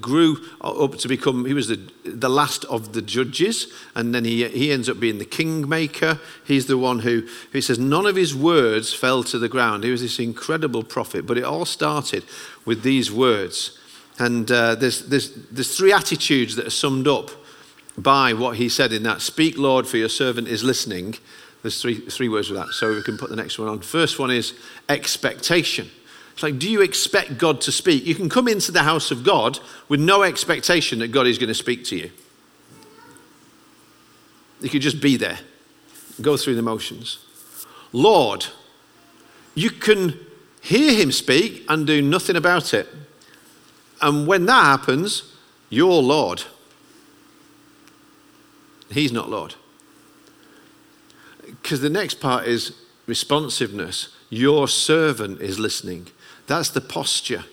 grew 0.00 0.38
up 0.60 0.96
to 0.96 1.06
become, 1.08 1.44
he 1.44 1.54
was 1.54 1.68
the, 1.68 1.78
the 2.04 2.28
last 2.28 2.64
of 2.64 2.92
the 2.92 3.02
judges. 3.02 3.72
And 3.94 4.12
then 4.12 4.24
he, 4.24 4.48
he 4.48 4.72
ends 4.72 4.88
up 4.88 4.98
being 4.98 5.18
the 5.18 5.24
kingmaker. 5.24 6.18
He's 6.44 6.66
the 6.66 6.78
one 6.78 7.00
who, 7.00 7.28
who 7.52 7.60
says, 7.60 7.78
none 7.78 8.04
of 8.04 8.16
his 8.16 8.34
words 8.34 8.92
fell 8.92 9.22
to 9.24 9.38
the 9.38 9.48
ground. 9.48 9.84
He 9.84 9.92
was 9.92 10.02
this 10.02 10.18
incredible 10.18 10.82
prophet. 10.82 11.24
But 11.24 11.38
it 11.38 11.44
all 11.44 11.66
started 11.66 12.24
with 12.64 12.82
these 12.82 13.12
words. 13.12 13.78
And 14.18 14.50
uh, 14.50 14.74
there's, 14.74 15.06
there's, 15.06 15.34
there's 15.50 15.76
three 15.76 15.92
attitudes 15.92 16.56
that 16.56 16.66
are 16.66 16.70
summed 16.70 17.06
up 17.06 17.30
by 17.96 18.32
what 18.32 18.56
he 18.56 18.68
said 18.68 18.92
in 18.92 19.04
that 19.04 19.20
Speak, 19.20 19.56
Lord, 19.56 19.86
for 19.86 19.98
your 19.98 20.08
servant 20.08 20.48
is 20.48 20.64
listening. 20.64 21.16
There's 21.62 21.80
three, 21.80 22.00
three 22.00 22.28
words 22.28 22.50
with 22.50 22.58
that. 22.58 22.72
So 22.72 22.94
we 22.94 23.02
can 23.02 23.18
put 23.18 23.30
the 23.30 23.36
next 23.36 23.58
one 23.58 23.68
on. 23.68 23.80
First 23.80 24.18
one 24.18 24.30
is 24.30 24.54
expectation. 24.88 25.90
It's 26.36 26.42
like, 26.42 26.58
do 26.58 26.68
you 26.68 26.82
expect 26.82 27.38
God 27.38 27.62
to 27.62 27.72
speak? 27.72 28.04
You 28.04 28.14
can 28.14 28.28
come 28.28 28.46
into 28.46 28.70
the 28.70 28.82
house 28.82 29.10
of 29.10 29.24
God 29.24 29.58
with 29.88 30.00
no 30.00 30.22
expectation 30.22 30.98
that 30.98 31.08
God 31.08 31.26
is 31.26 31.38
going 31.38 31.48
to 31.48 31.54
speak 31.54 31.82
to 31.86 31.96
you. 31.96 32.10
You 34.60 34.68
could 34.68 34.82
just 34.82 35.00
be 35.00 35.16
there, 35.16 35.38
go 36.20 36.36
through 36.36 36.56
the 36.56 36.62
motions. 36.62 37.24
Lord, 37.94 38.44
you 39.54 39.70
can 39.70 40.20
hear 40.60 40.92
him 40.92 41.10
speak 41.10 41.64
and 41.70 41.86
do 41.86 42.02
nothing 42.02 42.36
about 42.36 42.74
it. 42.74 42.86
And 44.02 44.26
when 44.26 44.44
that 44.44 44.62
happens, 44.62 45.32
you're 45.70 46.02
Lord. 46.02 46.42
He's 48.90 49.10
not 49.10 49.30
Lord. 49.30 49.54
Because 51.46 51.80
the 51.80 51.88
next 51.88 52.20
part 52.20 52.46
is 52.46 52.76
responsiveness. 53.06 54.14
Your 54.30 54.68
servant 54.68 55.40
is 55.40 55.58
listening. 55.58 56.08
That's 56.46 56.70
the 56.70 56.80
posture. 56.80 57.44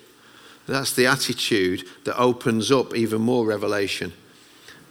That's 0.68 0.94
the 0.94 1.08
attitude 1.08 1.84
that 2.06 2.18
opens 2.18 2.72
up 2.72 2.96
even 2.96 3.22
more 3.22 3.46
revelation 3.46 4.14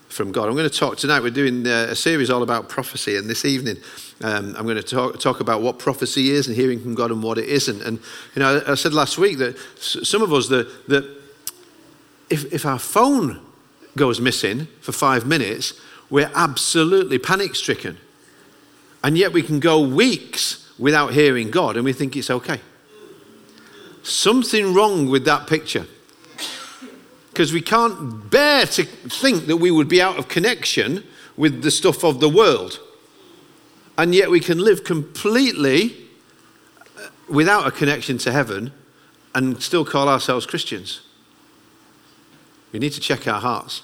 from 0.09 0.31
God. 0.31 0.49
I'm 0.49 0.55
going 0.55 0.69
to 0.69 0.77
talk 0.79 0.99
tonight. 0.99 1.23
We're 1.23 1.31
doing 1.31 1.67
uh, 1.67 1.87
a 1.91 1.97
series 1.97 2.29
all 2.31 2.43
about 2.43 2.69
prophecy, 2.69 3.17
and 3.17 3.29
this 3.29 3.45
evening 3.45 3.79
um, 4.23 4.55
I'm 4.57 4.65
going 4.65 4.77
to 4.77 4.83
talk, 4.83 5.19
talk 5.19 5.41
about 5.41 5.63
what 5.63 5.79
prophecy 5.79 6.31
is 6.31 6.47
and 6.47 6.55
hearing 6.55 6.81
from 6.81 6.95
God 6.95 7.11
and 7.11 7.23
what 7.23 7.39
it 7.39 7.49
isn't. 7.49 7.83
And 7.83 7.99
you 8.35 8.41
know, 8.41 8.63
I 8.67 8.75
said 8.75 8.93
last 8.93 9.19
week 9.19 9.39
that 9.39 9.59
some 9.79 10.23
of 10.23 10.33
us 10.33 10.49
that 10.49 10.89
that 10.89 11.05
if, 12.29 12.53
if 12.53 12.67
our 12.67 12.79
phone 12.79 13.41
goes 13.97 14.21
missing 14.21 14.69
for 14.81 14.93
five 14.93 15.27
minutes, 15.27 15.75
we're 16.11 16.31
absolutely 16.35 17.19
panic 17.19 17.55
stricken, 17.55 17.99
and 19.03 19.17
yet 19.17 19.33
we 19.33 19.43
can 19.43 19.61
go 19.61 19.81
weeks 19.81 20.62
without 20.79 21.13
hearing 21.13 21.51
God, 21.51 21.77
and 21.77 21.85
we 21.85 21.93
think 21.93 22.17
it's 22.17 22.31
okay. 22.31 22.61
Something 24.03 24.75
wrong 24.75 25.09
with 25.09 25.25
that 25.27 25.47
picture 25.47 25.87
because 27.33 27.53
we 27.53 27.63
can't 27.63 28.29
bear 28.31 28.67
to 28.67 28.85
think 28.85 29.47
that 29.47 29.57
we 29.57 29.71
would 29.71 29.89
be 29.89 30.03
out 30.03 30.19
of 30.19 30.29
connection 30.29 31.03
with 31.37 31.63
the 31.63 31.71
stuff 31.71 32.05
of 32.05 32.21
the 32.21 32.29
world. 32.29 32.79
And 33.97 34.15
yet 34.15 34.31
we 34.31 34.39
can 34.39 34.59
live 34.59 34.85
completely 34.85 35.97
uh, 36.99 37.09
without 37.31 37.67
a 37.67 37.71
connection 37.71 38.19
to 38.19 38.33
heaven 38.33 38.73
and 39.35 39.63
still 39.63 39.85
call 39.85 40.11
ourselves 40.11 40.45
Christians. 40.45 41.01
We 42.71 42.79
need 42.79 42.93
to 42.93 43.01
check 43.01 43.27
our 43.27 43.41
hearts. 43.41 43.83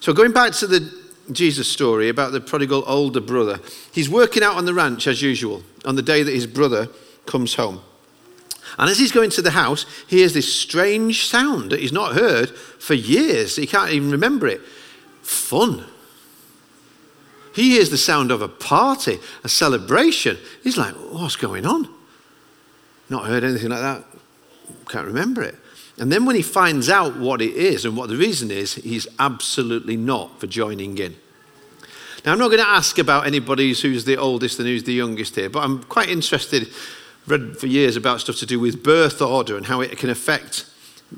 So, 0.00 0.12
going 0.12 0.32
back 0.32 0.52
to 0.54 0.66
the 0.66 0.99
Jesus 1.32 1.70
story 1.70 2.08
about 2.08 2.32
the 2.32 2.40
prodigal 2.40 2.84
older 2.86 3.20
brother, 3.20 3.60
he's 3.92 4.08
working 4.08 4.42
out 4.42 4.56
on 4.56 4.64
the 4.64 4.74
ranch 4.74 5.06
as 5.06 5.22
usual 5.22 5.62
on 5.84 5.96
the 5.96 6.02
day 6.02 6.22
that 6.22 6.34
his 6.34 6.46
brother 6.46 6.88
comes 7.26 7.54
home. 7.54 7.80
And 8.78 8.88
as 8.88 8.98
he's 8.98 9.12
going 9.12 9.30
to 9.30 9.42
the 9.42 9.50
house, 9.50 9.84
he 10.08 10.18
hears 10.18 10.34
this 10.34 10.52
strange 10.52 11.26
sound 11.26 11.72
that 11.72 11.80
he's 11.80 11.92
not 11.92 12.14
heard 12.14 12.50
for 12.50 12.94
years. 12.94 13.56
He 13.56 13.66
can't 13.66 13.90
even 13.90 14.10
remember 14.10 14.46
it. 14.46 14.60
Fun. 15.22 15.84
He 17.54 17.70
hears 17.70 17.90
the 17.90 17.98
sound 17.98 18.30
of 18.30 18.42
a 18.42 18.48
party, 18.48 19.18
a 19.42 19.48
celebration. 19.48 20.38
He's 20.62 20.76
like, 20.76 20.94
what's 20.94 21.36
going 21.36 21.66
on? 21.66 21.88
Not 23.08 23.26
heard 23.26 23.42
anything 23.42 23.70
like 23.70 23.80
that. 23.80 24.04
Can't 24.88 25.06
remember 25.06 25.42
it. 25.42 25.56
And 26.00 26.10
then 26.10 26.24
when 26.24 26.34
he 26.34 26.42
finds 26.42 26.88
out 26.88 27.18
what 27.18 27.42
it 27.42 27.54
is 27.54 27.84
and 27.84 27.94
what 27.94 28.08
the 28.08 28.16
reason 28.16 28.50
is, 28.50 28.74
he's 28.74 29.06
absolutely 29.18 29.98
not 29.98 30.40
for 30.40 30.46
joining 30.46 30.96
in. 30.96 31.14
Now, 32.24 32.32
I'm 32.32 32.38
not 32.38 32.48
going 32.48 32.62
to 32.62 32.68
ask 32.68 32.98
about 32.98 33.26
anybody 33.26 33.74
who's 33.74 34.06
the 34.06 34.16
oldest 34.16 34.58
and 34.58 34.66
who's 34.66 34.84
the 34.84 34.94
youngest 34.94 35.36
here, 35.36 35.50
but 35.50 35.62
I'm 35.62 35.82
quite 35.84 36.08
interested 36.08 36.68
read 37.26 37.58
for 37.58 37.66
years 37.66 37.96
about 37.96 38.20
stuff 38.20 38.36
to 38.36 38.46
do 38.46 38.58
with 38.58 38.82
birth 38.82 39.20
order 39.20 39.58
and 39.58 39.66
how 39.66 39.82
it 39.82 39.96
can 39.98 40.08
affect 40.08 40.66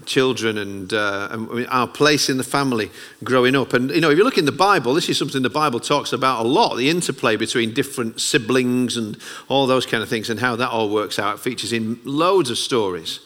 children 0.05 0.59
and, 0.59 0.93
uh, 0.93 1.29
and, 1.31 1.67
our 1.69 1.87
place 1.87 2.29
in 2.29 2.37
the 2.37 2.45
family 2.45 2.91
growing 3.23 3.55
up. 3.55 3.75
And, 3.75 3.91
you 3.91 4.01
know, 4.01 4.11
if 4.11 4.19
you 4.19 4.25
look 4.25 4.39
in 4.39 4.47
the 4.47 4.53
Bible, 4.53 4.95
this 4.95 5.09
is 5.09 5.17
something 5.17 5.43
the 5.43 5.51
Bible 5.51 5.79
talks 5.79 6.13
about 6.13 6.45
a 6.45 6.49
lot 6.49 6.75
the 6.77 6.91
interplay 6.91 7.37
between 7.37 7.73
different 7.73 8.21
siblings 8.21 8.97
and 8.97 9.17
all 9.49 9.69
those 9.69 9.87
kind 9.87 10.03
of 10.03 10.09
things 10.09 10.29
and 10.29 10.41
how 10.41 10.57
that 10.57 10.71
all 10.71 10.91
works 10.91 11.21
out. 11.21 11.37
It 11.37 11.41
features 11.41 11.73
in 11.73 12.01
loads 12.05 12.51
of 12.51 12.59
stories. 12.59 13.21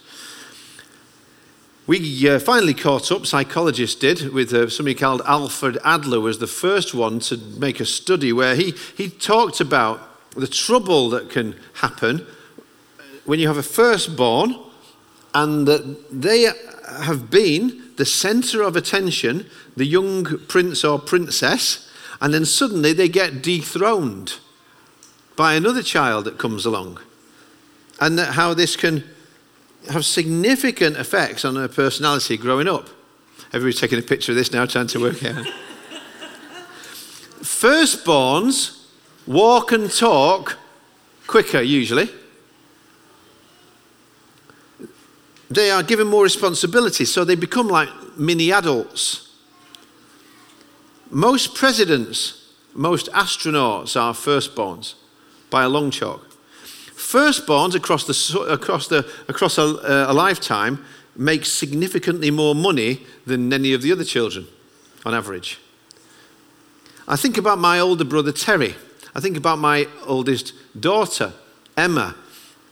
We 1.87 2.29
uh, 2.29 2.41
finally 2.41 2.75
caught 2.75 3.13
up, 3.13 3.27
psychologists 3.27 3.95
did, 3.95 4.33
with 4.33 4.53
uh, 4.53 4.69
somebody 4.69 4.97
called 4.97 5.23
Alfred 5.25 5.79
Adler 5.85 6.19
was 6.19 6.41
the 6.41 6.49
first 6.49 6.95
one 6.95 7.21
to 7.21 7.37
make 7.37 7.79
a 7.79 7.87
study 7.87 8.33
where 8.33 8.57
he, 8.57 8.75
he 8.97 9.09
talked 9.09 9.61
about 9.61 10.01
the 10.35 10.49
trouble 10.49 11.09
that 11.11 11.31
can 11.31 11.55
happen 11.75 12.27
when 13.25 13.39
you 13.39 13.47
have 13.47 13.57
a 13.57 13.63
firstborn 13.63 14.57
and 15.33 15.69
that 15.69 16.11
they 16.11 16.51
have 17.05 17.31
been 17.31 17.85
the 17.97 18.05
center 18.05 18.63
of 18.63 18.75
attention, 18.75 19.47
the 19.77 19.87
young 19.87 20.25
prince 20.49 20.83
or 20.83 20.99
princess, 20.99 21.89
and 22.21 22.35
then 22.35 22.45
suddenly 22.45 22.95
they 22.95 23.09
get 23.09 23.43
dethroned 23.43 24.41
by 25.37 25.55
another 25.55 25.85
child 25.85 26.25
that 26.25 26.37
comes 26.37 26.67
along. 26.67 26.99
And 28.01 28.19
how 28.19 28.55
this 28.55 28.75
can 28.75 29.05
have 29.91 30.05
significant 30.05 30.97
effects 30.97 31.45
on 31.45 31.55
their 31.55 31.69
personality 31.69 32.37
growing 32.37 32.69
up. 32.69 32.89
Everybody's 33.53 33.81
taking 33.81 33.99
a 33.99 34.03
picture 34.03 34.33
of 34.33 34.37
this 34.37 34.53
now, 34.53 34.67
trying 34.67 34.89
to 34.89 35.01
work 35.01 35.25
out. 35.25 35.47
Firstborns 37.41 38.85
walk 39.27 39.73
and 39.73 39.91
talk 39.91 40.59
quicker, 41.27 41.61
usually. 41.61 42.11
they 45.51 45.71
are 45.71 45.83
given 45.83 46.07
more 46.07 46.23
responsibility, 46.23 47.05
so 47.05 47.25
they 47.25 47.35
become 47.35 47.69
like 47.69 47.89
mini 48.17 48.53
adults. 48.53 49.31
Most 51.11 51.55
presidents, 51.55 52.53
most 52.75 53.11
astronauts 53.13 54.01
are 54.01 54.13
firstborns 54.13 54.95
by 55.51 55.63
a 55.63 55.69
long 55.69 55.91
chalk. 55.91 56.26
Firstborns 56.97 57.75
across, 57.75 58.05
the, 58.05 58.41
across, 58.51 58.89
the, 58.89 59.09
across 59.29 59.59
a, 59.59 60.07
a 60.09 60.15
lifetime 60.15 60.85
make 61.15 61.45
significantly 61.45 62.31
more 62.31 62.55
money 62.55 63.03
than 63.27 63.53
any 63.53 63.73
of 63.73 63.83
the 63.83 63.93
other 63.93 64.05
children 64.05 64.47
on 65.05 65.15
average. 65.15 65.61
I 67.07 67.17
think 67.17 67.39
about 67.39 67.59
my 67.59 67.79
older 67.79 68.05
brother 68.05 68.33
Terry. 68.33 68.75
I 69.15 69.21
think 69.21 69.37
about 69.37 69.59
my 69.59 69.87
oldest 70.07 70.53
daughter, 70.79 71.33
Emma 71.77 72.17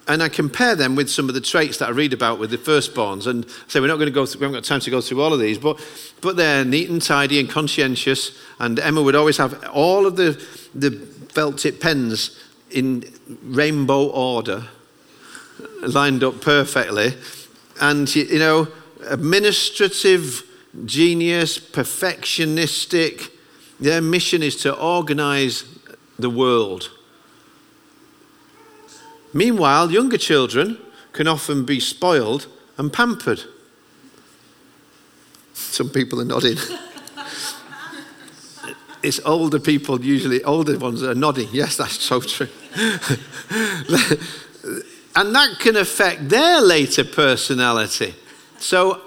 and 0.06 0.22
I 0.22 0.28
compare 0.28 0.74
them 0.74 0.96
with 0.96 1.10
some 1.10 1.28
of 1.28 1.34
the 1.34 1.40
traits 1.40 1.78
that 1.78 1.88
I 1.88 1.92
read 1.92 2.12
about 2.12 2.38
with 2.38 2.50
the 2.50 2.58
firstborns. 2.58 3.26
And 3.26 3.48
say 3.68 3.80
we're 3.80 3.86
not 3.86 3.96
going 3.96 4.06
to 4.06 4.12
go 4.12 4.26
through, 4.26 4.40
we 4.40 4.44
haven't 4.44 4.60
got 4.60 4.64
time 4.64 4.80
to 4.80 4.90
go 4.90 5.00
through 5.00 5.22
all 5.22 5.32
of 5.32 5.40
these, 5.40 5.58
but, 5.58 5.80
but 6.20 6.36
they're 6.36 6.64
neat 6.64 6.90
and 6.90 7.00
tidy 7.00 7.40
and 7.40 7.48
conscientious. 7.48 8.38
And 8.58 8.78
Emma 8.78 9.02
would 9.02 9.14
always 9.14 9.38
have 9.38 9.64
all 9.68 10.06
of 10.06 10.16
the, 10.16 10.32
the 10.74 10.90
felt 10.90 11.58
tip 11.58 11.80
pens 11.80 12.38
in 12.74 13.04
rainbow 13.42 14.06
order, 14.08 14.64
lined 15.82 16.22
up 16.22 16.40
perfectly. 16.40 17.14
And, 17.80 18.14
you 18.14 18.38
know, 18.38 18.68
administrative 19.08 20.42
genius, 20.84 21.58
perfectionistic. 21.58 23.30
Their 23.80 24.00
mission 24.00 24.42
is 24.42 24.56
to 24.62 24.74
organize 24.74 25.64
the 26.18 26.30
world 26.30 26.90
Meanwhile, 29.34 29.90
younger 29.90 30.16
children 30.16 30.78
can 31.12 31.26
often 31.26 31.64
be 31.64 31.80
spoiled 31.80 32.46
and 32.78 32.92
pampered. 32.92 33.42
Some 35.54 35.90
people 35.90 36.20
are 36.20 36.24
nodding. 36.24 36.56
it's 39.04 39.20
older 39.24 39.60
people, 39.60 40.00
usually 40.02 40.42
older 40.44 40.78
ones, 40.78 41.02
that 41.02 41.10
are 41.10 41.14
nodding. 41.14 41.48
Yes, 41.52 41.76
that's 41.76 42.02
so 42.02 42.20
true. 42.20 42.48
and 45.14 45.34
that 45.34 45.58
can 45.60 45.76
affect 45.76 46.30
their 46.30 46.60
later 46.60 47.04
personality. 47.04 48.14
So 48.58 49.00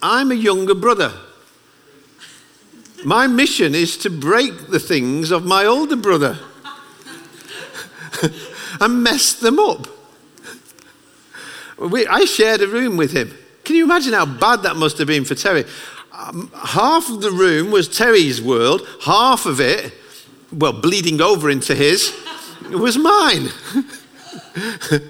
I'm 0.00 0.30
a 0.30 0.34
younger 0.34 0.74
brother. 0.74 1.12
My 3.04 3.26
mission 3.26 3.74
is 3.74 3.96
to 3.98 4.10
break 4.10 4.68
the 4.68 4.78
things 4.78 5.30
of 5.30 5.44
my 5.44 5.64
older 5.64 5.96
brother 5.96 6.38
and 8.80 9.02
mess 9.02 9.34
them 9.34 9.58
up. 9.58 9.88
We, 11.78 12.06
I 12.06 12.24
shared 12.24 12.62
a 12.62 12.68
room 12.68 12.96
with 12.96 13.12
him. 13.12 13.36
Can 13.64 13.76
you 13.76 13.84
imagine 13.84 14.12
how 14.12 14.24
bad 14.24 14.62
that 14.62 14.76
must 14.76 14.98
have 14.98 15.08
been 15.08 15.24
for 15.24 15.34
Terry? 15.34 15.64
Um, 16.18 16.50
half 16.54 17.10
of 17.10 17.20
the 17.20 17.30
room 17.30 17.70
was 17.70 17.88
Terry's 17.88 18.40
world, 18.40 18.88
half 19.02 19.44
of 19.44 19.60
it, 19.60 19.92
well, 20.50 20.72
bleeding 20.72 21.20
over 21.20 21.50
into 21.50 21.74
his, 21.74 22.18
was 22.70 22.96
mine. 22.96 23.50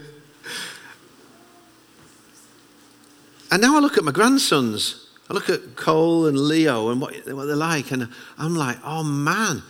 and 3.52 3.62
now 3.62 3.76
I 3.76 3.78
look 3.78 3.96
at 3.96 4.02
my 4.02 4.10
grandsons. 4.10 5.06
I 5.30 5.34
look 5.34 5.48
at 5.48 5.76
Cole 5.76 6.26
and 6.26 6.36
Leo 6.36 6.90
and 6.90 7.00
what, 7.00 7.14
what 7.26 7.46
they're 7.46 7.54
like, 7.54 7.92
and 7.92 8.08
I'm 8.36 8.56
like, 8.56 8.78
oh 8.82 9.04
man, 9.04 9.62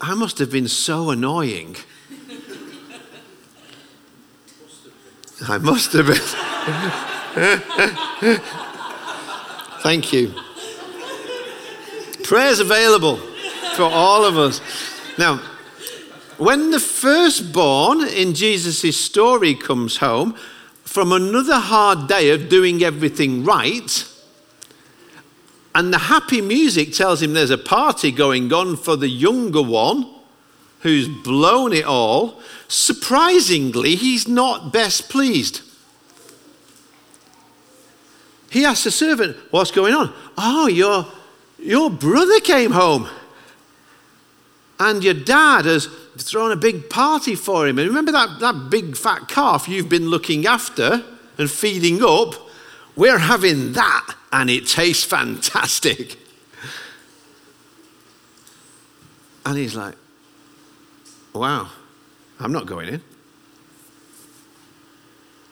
I 0.00 0.14
must 0.14 0.40
have 0.40 0.50
been 0.50 0.66
so 0.66 1.10
annoying. 1.10 1.76
I 5.48 5.58
must 5.58 5.92
have 5.92 6.06
been. 6.06 6.16
Thank 9.82 10.12
you. 10.12 10.34
Prayers 12.26 12.58
available 12.58 13.18
for 13.76 13.84
all 13.84 14.24
of 14.24 14.36
us. 14.36 14.60
Now, 15.16 15.36
when 16.38 16.72
the 16.72 16.80
firstborn 16.80 18.02
in 18.02 18.34
Jesus' 18.34 18.96
story 18.96 19.54
comes 19.54 19.98
home 19.98 20.36
from 20.82 21.12
another 21.12 21.60
hard 21.60 22.08
day 22.08 22.30
of 22.30 22.48
doing 22.48 22.82
everything 22.82 23.44
right, 23.44 24.12
and 25.72 25.92
the 25.92 25.98
happy 25.98 26.40
music 26.40 26.92
tells 26.92 27.22
him 27.22 27.32
there's 27.32 27.50
a 27.50 27.58
party 27.58 28.10
going 28.10 28.52
on 28.52 28.76
for 28.76 28.96
the 28.96 29.08
younger 29.08 29.62
one 29.62 30.10
who's 30.80 31.06
blown 31.06 31.72
it 31.72 31.84
all, 31.84 32.40
surprisingly, 32.66 33.94
he's 33.94 34.26
not 34.26 34.72
best 34.72 35.08
pleased. 35.08 35.60
He 38.50 38.64
asks 38.64 38.82
the 38.82 38.90
servant, 38.90 39.36
What's 39.50 39.70
going 39.70 39.94
on? 39.94 40.12
Oh, 40.36 40.66
your, 40.66 41.06
your 41.66 41.90
brother 41.90 42.40
came 42.40 42.72
home. 42.72 43.08
And 44.78 45.02
your 45.02 45.14
dad 45.14 45.64
has 45.64 45.86
thrown 46.18 46.52
a 46.52 46.56
big 46.56 46.90
party 46.90 47.34
for 47.34 47.66
him. 47.66 47.78
And 47.78 47.88
remember 47.88 48.12
that, 48.12 48.40
that 48.40 48.68
big 48.70 48.96
fat 48.96 49.26
calf 49.26 49.68
you've 49.68 49.88
been 49.88 50.08
looking 50.08 50.46
after 50.46 51.02
and 51.38 51.50
feeding 51.50 52.02
up? 52.02 52.34
We're 52.94 53.18
having 53.18 53.72
that, 53.72 54.14
and 54.32 54.48
it 54.48 54.66
tastes 54.66 55.04
fantastic. 55.04 56.18
And 59.44 59.56
he's 59.56 59.76
like, 59.76 59.94
Wow, 61.32 61.68
I'm 62.40 62.52
not 62.52 62.66
going 62.66 62.88
in. 62.88 63.02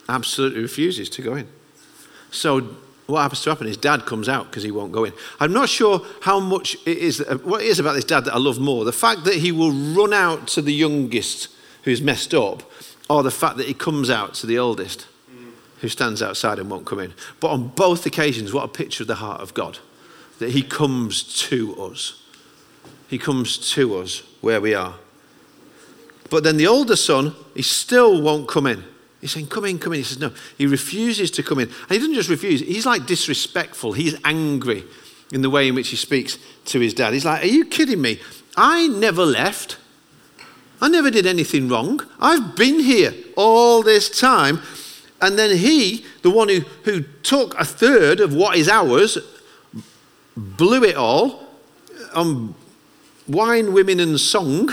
Absolutely 0.09 0.62
refuses 0.62 1.11
to 1.11 1.23
go 1.23 1.35
in. 1.35 1.49
So 2.30 2.76
what 3.06 3.20
happens 3.20 3.42
to 3.42 3.50
happen 3.50 3.66
is 3.66 3.76
dad 3.76 4.06
comes 4.06 4.28
out 4.28 4.46
because 4.46 4.62
he 4.62 4.70
won't 4.70 4.92
go 4.92 5.04
in. 5.04 5.12
I'm 5.38 5.52
not 5.52 5.68
sure 5.68 6.00
how 6.23 6.40
much 6.40 6.75
it 6.87 6.99
is, 6.99 7.25
what 7.42 7.62
it 7.62 7.66
is 7.66 7.78
about 7.78 7.94
this 7.94 8.04
dad 8.04 8.25
that 8.25 8.34
I 8.34 8.38
love 8.38 8.58
more. 8.58 8.84
The 8.84 8.92
fact 8.92 9.25
that 9.25 9.34
he 9.34 9.52
will 9.52 9.73
run 9.73 10.12
out 10.12 10.49
to 10.49 10.62
the 10.62 10.73
youngest 10.73 11.49
who's 11.82 12.00
messed 12.00 12.32
up, 12.32 12.62
or 13.11 13.23
the 13.23 13.30
fact 13.30 13.58
that 13.58 13.66
he 13.66 13.75
comes 13.75 14.08
out 14.08 14.32
to 14.34 14.46
the 14.46 14.58
oldest 14.58 15.06
who 15.80 15.88
stands 15.88 16.23
outside 16.23 16.58
and 16.58 16.70
won't 16.70 16.87
come 16.87 16.99
in. 16.99 17.12
But 17.40 17.49
on 17.49 17.68
both 17.68 18.06
occasions, 18.06 18.54
what 18.54 18.64
a 18.64 18.68
picture 18.68 19.02
of 19.02 19.08
the 19.08 19.16
heart 19.16 19.42
of 19.42 19.52
God. 19.52 19.78
That 20.38 20.50
he 20.50 20.62
comes 20.62 21.23
to 21.49 21.76
us. 21.76 22.23
He 23.08 23.18
comes 23.18 23.70
to 23.73 23.96
us 23.99 24.23
where 24.40 24.62
we 24.62 24.73
are. 24.73 24.94
But 26.30 26.42
then 26.42 26.56
the 26.56 26.66
older 26.66 26.96
son, 26.96 27.34
he 27.54 27.61
still 27.61 28.23
won't 28.23 28.49
come 28.49 28.66
in. 28.66 28.84
He's 29.25 29.33
saying, 29.33 29.47
Come 29.47 29.64
in, 29.64 29.78
come 29.78 29.95
in. 29.95 30.00
He 30.00 30.04
says, 30.04 30.19
No. 30.19 30.33
He 30.59 30.66
refuses 30.66 31.31
to 31.31 31.43
come 31.43 31.59
in. 31.59 31.69
And 31.69 31.90
he 31.93 31.97
doesn't 31.97 32.12
just 32.12 32.28
refuse, 32.28 32.61
he's 32.61 32.85
like 32.85 33.07
disrespectful. 33.07 33.95
He's 33.95 34.21
angry 34.23 34.85
in 35.33 35.40
the 35.40 35.49
way 35.49 35.66
in 35.66 35.75
which 35.75 35.88
he 35.88 35.97
speaks 35.97 36.37
to 36.66 36.78
his 36.78 36.93
dad. 36.93 37.14
He's 37.14 37.25
like, 37.25 37.43
Are 37.43 37.47
you 37.47 37.64
kidding 37.64 38.02
me? 38.02 38.21
I 38.54 38.87
never 38.87 39.25
left. 39.25 39.78
I 40.83 40.88
never 40.90 41.11
did 41.11 41.25
anything 41.25 41.71
wrong. 41.71 42.07
I've 42.21 42.54
been 42.54 42.81
here 42.81 43.14
all 43.35 43.83
this 43.83 44.11
time. 44.11 44.61
And 45.23 45.38
then 45.38 45.57
he, 45.57 46.04
the 46.21 46.28
one 46.28 46.50
who, 46.50 46.61
who 46.83 47.00
took 47.23 47.59
a 47.59 47.64
third 47.64 48.21
of 48.21 48.35
what 48.35 48.59
is 48.59 48.69
ours, 48.69 49.16
blew 50.37 50.85
it 50.85 50.97
all 50.97 51.49
on 52.14 52.54
wine, 53.26 53.73
women, 53.73 54.00
and 54.00 54.21
song. 54.21 54.69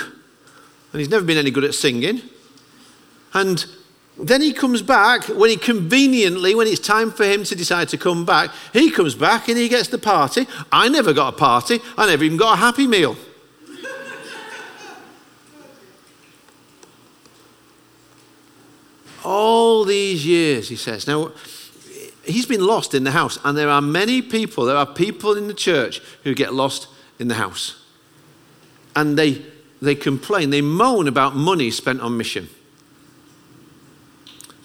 And 0.92 1.00
he's 1.00 1.10
never 1.10 1.24
been 1.24 1.38
any 1.38 1.52
good 1.52 1.64
at 1.64 1.74
singing. 1.74 2.22
And 3.34 3.66
then 4.22 4.42
he 4.42 4.54
comes 4.54 4.82
back 4.84 5.26
when 5.26 5.50
he 5.50 5.58
conveniently, 5.58 6.54
when 6.54 6.68
it's 6.68 6.80
time 6.80 7.12
for 7.12 7.24
him 7.24 7.44
to 7.44 7.56
decide 7.56 7.90
to 7.90 7.98
come 7.98 8.24
back, 8.24 8.52
he 8.72 8.92
comes 8.92 9.16
back 9.16 9.48
and 9.48 9.58
he 9.58 9.68
gets 9.68 9.88
the 9.88 9.98
party. 9.98 10.48
I 10.72 10.90
never 10.90 11.12
got 11.12 11.34
a 11.34 11.38
party. 11.38 11.80
I 11.98 12.06
never 12.06 12.24
even 12.24 12.38
got 12.38 12.54
a 12.54 12.58
happy 12.58 12.86
meal. 12.86 13.18
All 19.24 19.86
these 19.86 20.26
years, 20.26 20.70
he 20.70 20.76
says. 20.76 21.08
Now, 21.08 21.32
he's 22.24 22.46
been 22.46 22.66
lost 22.66 22.94
in 22.94 23.04
the 23.04 23.12
house, 23.12 23.40
and 23.44 23.58
there 23.58 23.70
are 23.70 23.82
many 23.82 24.22
people, 24.22 24.66
there 24.66 24.78
are 24.78 24.86
people 24.86 25.38
in 25.38 25.48
the 25.48 25.54
church 25.54 26.00
who 26.24 26.34
get 26.34 26.54
lost 26.54 26.88
in 27.20 27.28
the 27.28 27.36
house. 27.36 27.84
And 28.96 29.18
they, 29.18 29.44
they 29.80 29.96
complain, 29.96 30.50
they 30.50 30.62
moan 30.62 31.08
about 31.08 31.36
money 31.36 31.72
spent 31.72 32.02
on 32.02 32.18
mission 32.18 32.50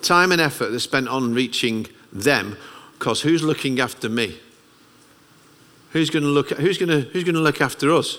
time 0.07 0.33
and 0.33 0.41
effort 0.41 0.71
that's 0.71 0.85
spent 0.85 1.09
on 1.09 1.35
reaching 1.35 1.87
them 2.13 2.57
because 2.99 3.23
who's 3.23 3.43
looking 3.43 3.81
after 3.81 4.09
me? 4.09 4.39
Who's 5.91 6.11
going 6.11 6.23
to 6.23 6.29
look, 6.29 6.51
who's 6.51 6.79
going 6.79 6.89
to, 6.89 7.01
who's 7.11 7.25
going 7.25 7.35
to 7.35 7.41
look 7.41 7.61
after 7.61 7.93
us? 7.93 8.19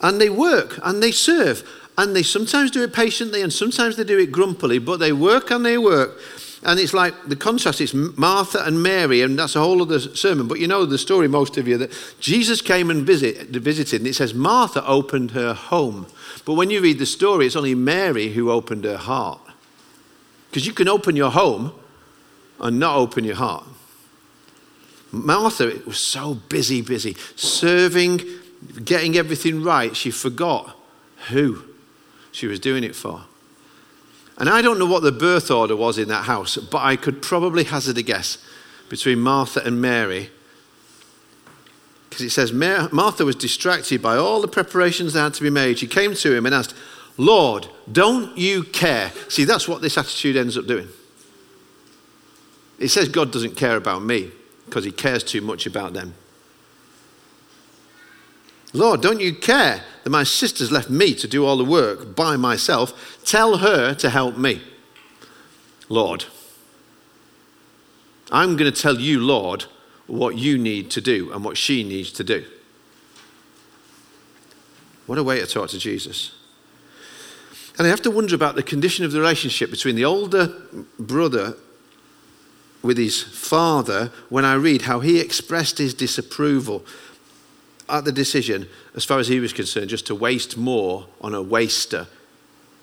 And 0.00 0.20
they 0.20 0.28
work 0.28 0.78
and 0.82 1.02
they 1.02 1.12
serve 1.12 1.68
and 1.96 2.14
they 2.14 2.22
sometimes 2.22 2.70
do 2.70 2.82
it 2.82 2.92
patiently 2.92 3.42
and 3.42 3.52
sometimes 3.52 3.96
they 3.96 4.04
do 4.04 4.18
it 4.18 4.32
grumpily, 4.32 4.78
but 4.78 4.98
they 4.98 5.12
work 5.12 5.50
and 5.50 5.64
they 5.64 5.78
work. 5.78 6.20
And 6.66 6.80
it's 6.80 6.94
like 6.94 7.14
the 7.26 7.36
contrast 7.36 7.80
is 7.82 7.92
Martha 7.92 8.64
and 8.64 8.82
Mary, 8.82 9.20
and 9.20 9.38
that's 9.38 9.54
a 9.54 9.60
whole 9.60 9.82
other 9.82 10.00
sermon. 10.00 10.48
But 10.48 10.60
you 10.60 10.66
know 10.66 10.86
the 10.86 10.96
story, 10.96 11.28
most 11.28 11.58
of 11.58 11.68
you, 11.68 11.76
that 11.76 11.92
Jesus 12.20 12.62
came 12.62 12.90
and 12.90 13.04
visit, 13.06 13.48
visited, 13.48 14.00
and 14.00 14.08
it 14.08 14.14
says 14.14 14.32
Martha 14.32 14.84
opened 14.86 15.32
her 15.32 15.52
home. 15.52 16.06
But 16.46 16.54
when 16.54 16.70
you 16.70 16.80
read 16.80 16.98
the 16.98 17.06
story, 17.06 17.46
it's 17.46 17.56
only 17.56 17.74
Mary 17.74 18.30
who 18.30 18.50
opened 18.50 18.84
her 18.84 18.96
heart. 18.96 19.40
Because 20.54 20.68
you 20.68 20.72
can 20.72 20.86
open 20.86 21.16
your 21.16 21.32
home 21.32 21.72
and 22.60 22.78
not 22.78 22.94
open 22.96 23.24
your 23.24 23.34
heart. 23.34 23.64
Martha 25.10 25.66
it 25.66 25.84
was 25.84 25.98
so 25.98 26.34
busy, 26.48 26.80
busy, 26.80 27.16
serving, 27.34 28.20
getting 28.84 29.16
everything 29.16 29.64
right, 29.64 29.96
she 29.96 30.12
forgot 30.12 30.78
who 31.30 31.64
she 32.30 32.46
was 32.46 32.60
doing 32.60 32.84
it 32.84 32.94
for. 32.94 33.24
And 34.38 34.48
I 34.48 34.62
don't 34.62 34.78
know 34.78 34.86
what 34.86 35.02
the 35.02 35.10
birth 35.10 35.50
order 35.50 35.74
was 35.74 35.98
in 35.98 36.06
that 36.06 36.26
house, 36.26 36.56
but 36.56 36.84
I 36.84 36.94
could 36.94 37.20
probably 37.20 37.64
hazard 37.64 37.98
a 37.98 38.02
guess 38.02 38.38
between 38.88 39.18
Martha 39.18 39.60
and 39.66 39.82
Mary. 39.82 40.30
Because 42.10 42.26
it 42.26 42.30
says 42.30 42.52
Martha 42.52 43.24
was 43.24 43.34
distracted 43.34 44.00
by 44.00 44.16
all 44.16 44.40
the 44.40 44.46
preparations 44.46 45.14
that 45.14 45.20
had 45.20 45.34
to 45.34 45.42
be 45.42 45.50
made. 45.50 45.80
She 45.80 45.88
came 45.88 46.14
to 46.14 46.32
him 46.32 46.46
and 46.46 46.54
asked, 46.54 46.76
Lord, 47.16 47.68
don't 47.90 48.36
you 48.36 48.64
care? 48.64 49.12
See, 49.28 49.44
that's 49.44 49.68
what 49.68 49.82
this 49.82 49.96
attitude 49.96 50.36
ends 50.36 50.58
up 50.58 50.66
doing. 50.66 50.88
It 52.78 52.88
says 52.88 53.08
God 53.08 53.32
doesn't 53.32 53.56
care 53.56 53.76
about 53.76 54.02
me 54.02 54.30
because 54.66 54.84
he 54.84 54.90
cares 54.90 55.22
too 55.22 55.40
much 55.40 55.66
about 55.66 55.92
them. 55.92 56.14
Lord, 58.72 59.00
don't 59.00 59.20
you 59.20 59.32
care 59.32 59.84
that 60.02 60.10
my 60.10 60.24
sister's 60.24 60.72
left 60.72 60.90
me 60.90 61.14
to 61.14 61.28
do 61.28 61.46
all 61.46 61.56
the 61.56 61.64
work 61.64 62.16
by 62.16 62.36
myself? 62.36 63.22
Tell 63.24 63.58
her 63.58 63.94
to 63.94 64.10
help 64.10 64.36
me. 64.36 64.60
Lord, 65.88 66.24
I'm 68.32 68.56
going 68.56 68.72
to 68.72 68.82
tell 68.82 68.98
you, 68.98 69.20
Lord, 69.20 69.66
what 70.08 70.36
you 70.36 70.58
need 70.58 70.90
to 70.90 71.00
do 71.00 71.32
and 71.32 71.44
what 71.44 71.56
she 71.56 71.84
needs 71.84 72.10
to 72.12 72.24
do. 72.24 72.44
What 75.06 75.18
a 75.18 75.22
way 75.22 75.38
to 75.38 75.46
talk 75.46 75.70
to 75.70 75.78
Jesus. 75.78 76.34
And 77.76 77.86
I 77.86 77.90
have 77.90 78.02
to 78.02 78.10
wonder 78.10 78.34
about 78.34 78.54
the 78.54 78.62
condition 78.62 79.04
of 79.04 79.12
the 79.12 79.20
relationship 79.20 79.70
between 79.70 79.96
the 79.96 80.04
older 80.04 80.54
brother 80.98 81.56
with 82.82 82.98
his 82.98 83.22
father 83.22 84.12
when 84.28 84.44
I 84.44 84.54
read 84.54 84.82
how 84.82 85.00
he 85.00 85.18
expressed 85.18 85.78
his 85.78 85.94
disapproval 85.94 86.84
at 87.88 88.04
the 88.04 88.12
decision, 88.12 88.68
as 88.94 89.04
far 89.04 89.18
as 89.18 89.28
he 89.28 89.40
was 89.40 89.52
concerned, 89.52 89.90
just 89.90 90.06
to 90.06 90.14
waste 90.14 90.56
more 90.56 91.06
on 91.20 91.34
a 91.34 91.42
waster. 91.42 92.06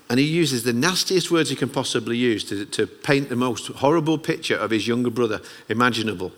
And 0.10 0.20
he 0.20 0.26
uses 0.26 0.64
the 0.64 0.74
nastiest 0.74 1.32
words 1.32 1.50
he 1.50 1.56
can 1.56 1.70
possibly 1.70 2.18
use 2.18 2.44
to, 2.46 2.66
to 2.66 2.86
paint 2.86 3.30
the 3.30 3.36
most 3.36 3.68
horrible 3.68 4.18
picture 4.18 4.58
of 4.58 4.72
his 4.72 4.88
younger 4.88 5.10
brother 5.10 5.42
imaginable, 5.70 6.34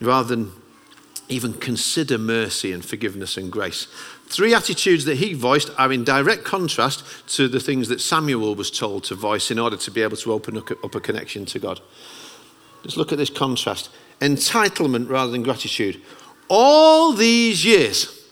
rather 0.00 0.34
than 0.34 0.52
even 1.28 1.54
consider 1.54 2.18
mercy 2.18 2.72
and 2.72 2.84
forgiveness 2.84 3.36
and 3.36 3.50
grace. 3.50 3.86
Three 4.26 4.54
attitudes 4.54 5.04
that 5.06 5.16
he 5.16 5.34
voiced 5.34 5.70
are 5.78 5.92
in 5.92 6.04
direct 6.04 6.44
contrast 6.44 7.04
to 7.36 7.48
the 7.48 7.60
things 7.60 7.88
that 7.88 8.00
Samuel 8.00 8.54
was 8.54 8.70
told 8.70 9.04
to 9.04 9.14
voice 9.14 9.50
in 9.50 9.58
order 9.58 9.76
to 9.76 9.90
be 9.90 10.02
able 10.02 10.16
to 10.18 10.32
open 10.32 10.58
up 10.58 10.94
a 10.94 11.00
connection 11.00 11.44
to 11.46 11.58
God. 11.58 11.80
Let's 12.82 12.96
look 12.96 13.12
at 13.12 13.18
this 13.18 13.30
contrast 13.30 13.90
entitlement 14.20 15.08
rather 15.08 15.32
than 15.32 15.42
gratitude. 15.42 16.00
All 16.48 17.12
these 17.12 17.64
years, 17.64 18.28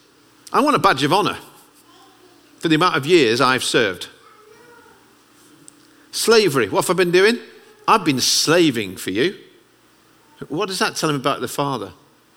I 0.52 0.61
want 0.61 0.76
a 0.76 0.78
badge 0.78 1.02
of 1.02 1.12
honor 1.12 1.38
for 2.59 2.68
the 2.68 2.74
amount 2.74 2.96
of 2.96 3.07
years 3.07 3.40
I've 3.40 3.64
served. 3.64 4.09
Slavery, 6.12 6.68
what 6.68 6.87
have 6.87 6.96
I 6.96 7.02
been 7.05 7.11
doing? 7.11 7.38
I've 7.88 8.05
been 8.05 8.20
slaving 8.20 8.96
for 8.96 9.11
you. 9.11 9.38
What 10.48 10.68
does 10.68 10.78
that 10.78 10.94
tell 10.96 11.09
him 11.09 11.16
about 11.16 11.40
the 11.40 11.48
father? 11.48 11.92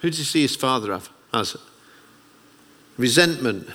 Who 0.06 0.12
does 0.12 0.20
he 0.20 0.24
see 0.24 0.42
his 0.44 0.56
father 0.56 1.02
as? 1.34 1.58
Resentment. 2.96 3.68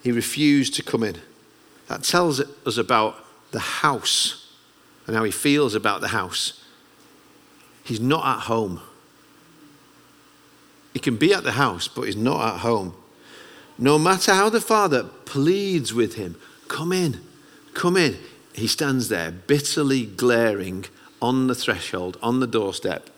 He 0.00 0.12
refused 0.12 0.74
to 0.74 0.84
come 0.84 1.02
in. 1.02 1.16
That 1.88 2.04
tells 2.04 2.38
us 2.38 2.76
about 2.76 3.16
the 3.50 3.58
house 3.58 4.54
and 5.08 5.16
how 5.16 5.24
he 5.24 5.32
feels 5.32 5.74
about 5.74 6.02
the 6.02 6.08
house. 6.08 6.62
He's 7.82 7.98
not 7.98 8.24
at 8.24 8.42
home. 8.44 8.80
He 10.92 11.00
can 11.00 11.16
be 11.16 11.34
at 11.34 11.42
the 11.42 11.50
house, 11.50 11.88
but 11.88 12.02
he's 12.02 12.14
not 12.14 12.54
at 12.54 12.60
home. 12.60 12.94
No 13.76 13.98
matter 13.98 14.32
how 14.34 14.50
the 14.50 14.60
father 14.60 15.02
pleads 15.02 15.92
with 15.92 16.14
him, 16.14 16.36
come 16.68 16.92
in, 16.92 17.20
come 17.74 17.96
in, 17.96 18.18
he 18.52 18.68
stands 18.68 19.08
there 19.08 19.32
bitterly 19.32 20.06
glaring 20.06 20.84
on 21.20 21.48
the 21.48 21.56
threshold, 21.56 22.18
on 22.22 22.38
the 22.38 22.46
doorstep. 22.46 23.10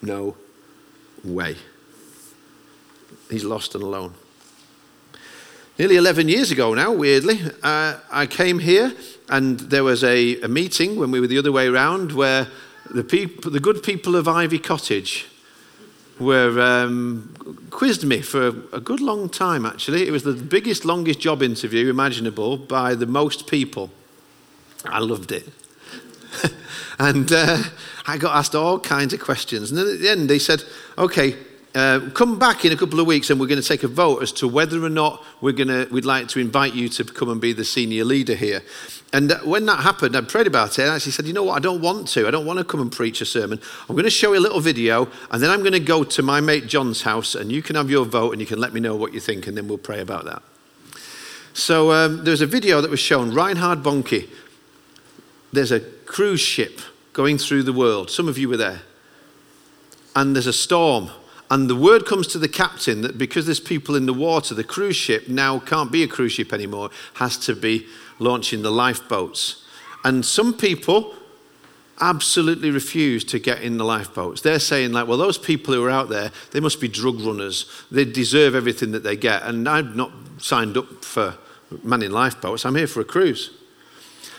No 0.00 0.36
way. 1.24 1.56
He's 3.30 3.44
lost 3.44 3.74
and 3.74 3.82
alone. 3.82 4.14
nearly 5.78 5.96
11 5.96 6.28
years 6.28 6.50
ago 6.50 6.74
now, 6.74 6.92
weirdly, 6.92 7.40
uh, 7.62 7.98
I 8.10 8.26
came 8.26 8.58
here 8.58 8.92
and 9.28 9.58
there 9.58 9.84
was 9.84 10.04
a, 10.04 10.40
a, 10.42 10.48
meeting 10.48 10.96
when 10.96 11.10
we 11.10 11.20
were 11.20 11.26
the 11.26 11.38
other 11.38 11.52
way 11.52 11.66
around 11.66 12.12
where 12.12 12.48
the, 12.90 13.04
people, 13.04 13.50
the 13.50 13.60
good 13.60 13.82
people 13.82 14.16
of 14.16 14.28
Ivy 14.28 14.58
Cottage 14.58 15.26
were 16.20 16.60
um, 16.60 17.34
quizzed 17.70 18.04
me 18.04 18.20
for 18.20 18.48
a 18.72 18.80
good 18.80 19.00
long 19.00 19.28
time, 19.28 19.64
actually. 19.64 20.06
It 20.06 20.10
was 20.10 20.24
the 20.24 20.34
biggest, 20.34 20.84
longest 20.84 21.20
job 21.20 21.42
interview 21.42 21.88
imaginable 21.88 22.56
by 22.58 22.94
the 22.94 23.06
most 23.06 23.46
people. 23.46 23.90
I 24.84 24.98
loved 24.98 25.32
it. 25.32 25.48
And 27.02 27.32
uh, 27.32 27.58
I 28.06 28.16
got 28.16 28.36
asked 28.36 28.54
all 28.54 28.78
kinds 28.78 29.12
of 29.12 29.18
questions. 29.18 29.70
And 29.70 29.78
then 29.78 29.88
at 29.88 29.98
the 29.98 30.08
end, 30.08 30.30
they 30.30 30.38
said, 30.38 30.62
okay, 30.96 31.34
uh, 31.74 32.10
come 32.14 32.38
back 32.38 32.64
in 32.64 32.70
a 32.70 32.76
couple 32.76 33.00
of 33.00 33.08
weeks 33.08 33.28
and 33.28 33.40
we're 33.40 33.48
going 33.48 33.60
to 33.60 33.66
take 33.66 33.82
a 33.82 33.88
vote 33.88 34.22
as 34.22 34.30
to 34.30 34.46
whether 34.46 34.84
or 34.84 34.88
not 34.88 35.24
we're 35.40 35.52
going 35.52 35.66
to, 35.66 35.88
we'd 35.90 36.04
like 36.04 36.28
to 36.28 36.38
invite 36.38 36.74
you 36.74 36.88
to 36.90 37.02
come 37.02 37.28
and 37.28 37.40
be 37.40 37.52
the 37.52 37.64
senior 37.64 38.04
leader 38.04 38.36
here. 38.36 38.62
And 39.12 39.32
when 39.44 39.66
that 39.66 39.80
happened, 39.80 40.14
I 40.14 40.20
prayed 40.20 40.46
about 40.46 40.78
it 40.78 40.82
and 40.82 40.92
I 40.92 40.94
actually 40.94 41.12
said, 41.12 41.26
you 41.26 41.32
know 41.32 41.42
what, 41.42 41.56
I 41.56 41.58
don't 41.58 41.80
want 41.80 42.06
to. 42.08 42.28
I 42.28 42.30
don't 42.30 42.46
want 42.46 42.60
to 42.60 42.64
come 42.64 42.80
and 42.80 42.92
preach 42.92 43.20
a 43.20 43.24
sermon. 43.24 43.60
I'm 43.88 43.96
going 43.96 44.04
to 44.04 44.10
show 44.10 44.32
you 44.32 44.38
a 44.38 44.40
little 44.40 44.60
video 44.60 45.08
and 45.32 45.42
then 45.42 45.50
I'm 45.50 45.60
going 45.60 45.72
to 45.72 45.80
go 45.80 46.04
to 46.04 46.22
my 46.22 46.40
mate 46.40 46.68
John's 46.68 47.02
house 47.02 47.34
and 47.34 47.50
you 47.50 47.62
can 47.62 47.74
have 47.74 47.90
your 47.90 48.04
vote 48.04 48.30
and 48.30 48.40
you 48.40 48.46
can 48.46 48.60
let 48.60 48.72
me 48.72 48.78
know 48.78 48.94
what 48.94 49.12
you 49.12 49.18
think 49.18 49.48
and 49.48 49.56
then 49.56 49.66
we'll 49.66 49.76
pray 49.76 50.00
about 50.00 50.24
that. 50.26 50.42
So 51.52 51.90
um, 51.90 52.22
was 52.22 52.42
a 52.42 52.46
video 52.46 52.80
that 52.80 52.92
was 52.92 53.00
shown, 53.00 53.34
Reinhard 53.34 53.82
Bonnke. 53.82 54.28
There's 55.52 55.72
a 55.72 55.80
cruise 55.80 56.40
ship 56.40 56.80
going 57.12 57.38
through 57.38 57.62
the 57.62 57.72
world. 57.72 58.10
Some 58.10 58.28
of 58.28 58.38
you 58.38 58.48
were 58.48 58.56
there. 58.56 58.82
And 60.14 60.34
there's 60.34 60.46
a 60.46 60.52
storm 60.52 61.10
and 61.52 61.68
the 61.68 61.76
word 61.76 62.06
comes 62.06 62.28
to 62.28 62.38
the 62.38 62.48
captain 62.48 63.02
that 63.02 63.18
because 63.18 63.44
there's 63.44 63.60
people 63.60 63.94
in 63.94 64.06
the 64.06 64.14
water, 64.14 64.54
the 64.54 64.64
cruise 64.64 64.96
ship 64.96 65.28
now 65.28 65.58
can't 65.58 65.92
be 65.92 66.02
a 66.02 66.08
cruise 66.08 66.32
ship 66.32 66.50
anymore, 66.50 66.88
has 67.16 67.36
to 67.40 67.54
be 67.54 67.86
launching 68.18 68.62
the 68.62 68.70
lifeboats. 68.70 69.62
And 70.02 70.24
some 70.24 70.54
people 70.54 71.14
absolutely 72.00 72.70
refuse 72.70 73.22
to 73.24 73.38
get 73.38 73.60
in 73.60 73.76
the 73.76 73.84
lifeboats. 73.84 74.40
They're 74.40 74.58
saying, 74.58 74.92
like, 74.92 75.06
well, 75.06 75.18
those 75.18 75.36
people 75.36 75.74
who 75.74 75.84
are 75.84 75.90
out 75.90 76.08
there, 76.08 76.32
they 76.52 76.60
must 76.60 76.80
be 76.80 76.88
drug 76.88 77.20
runners. 77.20 77.70
They 77.90 78.06
deserve 78.06 78.54
everything 78.54 78.92
that 78.92 79.02
they 79.02 79.16
get. 79.16 79.42
And 79.42 79.68
I've 79.68 79.94
not 79.94 80.10
signed 80.38 80.78
up 80.78 81.04
for 81.04 81.36
manning 81.82 82.12
lifeboats. 82.12 82.64
I'm 82.64 82.76
here 82.76 82.86
for 82.86 83.02
a 83.02 83.04
cruise. 83.04 83.50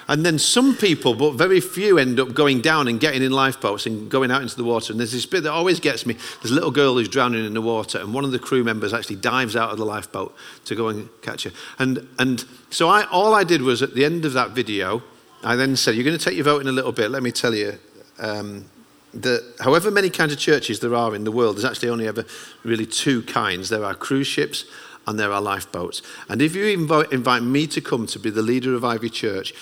And 0.08 0.26
then 0.26 0.38
some 0.38 0.76
people, 0.76 1.14
but 1.14 1.32
very 1.32 1.62
few, 1.62 1.98
end 1.98 2.20
up 2.20 2.34
going 2.34 2.62
down 2.62 2.88
and 2.88 3.00
getting 3.00 3.24
in 3.24 3.32
lifeboats 3.32 3.86
and 3.86 4.10
going 4.10 4.32
out 4.32 4.42
into 4.42 4.56
the 4.56 4.64
water. 4.64 4.92
And 4.92 5.00
there's 5.00 5.12
this 5.12 5.26
bit 5.26 5.44
that 5.44 5.52
always 5.52 5.80
gets 5.80 6.06
me. 6.06 6.16
There's 6.42 6.52
a 6.52 6.56
little 6.56 6.72
girl 6.72 6.96
who's 6.96 7.08
drowning 7.08 7.46
in 7.46 7.54
the 7.54 7.62
water, 7.62 8.00
and 8.00 8.14
one 8.14 8.26
of 8.26 8.32
the 8.32 8.40
crew 8.40 8.64
members 8.64 8.94
actually 8.94 9.18
dives 9.18 9.56
out 9.56 9.72
of 9.72 9.78
the 9.78 9.86
lifeboat 9.86 10.36
to 10.66 10.76
go 10.76 10.90
and 10.90 11.10
catch 11.22 11.44
her. 11.44 11.52
And, 11.80 12.08
and 12.20 12.44
so 12.70 12.90
I, 12.90 13.06
all 13.06 13.34
I 13.34 13.44
did 13.44 13.62
was 13.62 13.82
at 13.82 13.94
the 13.94 14.04
end 14.06 14.26
of 14.26 14.34
that 14.34 14.52
video, 14.52 15.04
I 15.44 15.56
then 15.56 15.76
said, 15.76 15.96
You're 15.96 16.06
going 16.06 16.18
to 16.18 16.24
take 16.24 16.36
your 16.36 16.46
vote 16.46 16.62
in 16.62 16.68
a 16.68 16.72
little 16.72 16.92
bit. 16.92 17.12
Let 17.12 17.24
me 17.24 17.32
tell 17.32 17.54
you. 17.54 17.78
Um, 18.20 18.66
that 19.14 19.44
however 19.60 19.92
many 19.92 20.10
kinds 20.10 20.34
of 20.34 20.40
churches 20.40 20.80
there 20.80 20.96
are 20.96 21.14
in 21.14 21.24
the 21.24 21.32
world, 21.32 21.56
there's 21.56 21.66
actually 21.66 21.90
only 21.90 22.08
ever 22.08 22.26
really 22.64 22.86
two 22.86 23.22
kinds. 23.24 23.70
There 23.70 23.86
are 23.86 23.94
cruise 23.94 24.28
ships 24.28 24.66
and 25.06 25.20
there 25.20 25.32
are 25.32 25.42
lifeboats. 25.42 26.02
And 26.30 26.42
if 26.42 26.56
you 26.56 26.66
invite, 26.66 27.12
invite 27.12 27.44
me 27.44 27.68
to 27.68 27.82
come 27.82 28.08
to 28.08 28.20
be 28.20 28.30
the 28.30 28.42
leader 28.42 28.74
of 28.74 28.84
Ivy 28.84 29.10
Church, 29.10 29.54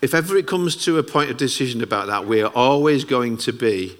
if 0.00 0.14
ever 0.14 0.36
it 0.36 0.46
comes 0.46 0.76
to 0.84 0.98
a 0.98 1.02
point 1.02 1.30
of 1.30 1.36
decision 1.36 1.82
about 1.82 2.06
that, 2.06 2.26
we're 2.26 2.46
always 2.46 3.04
going 3.04 3.36
to 3.38 3.52
be 3.52 3.96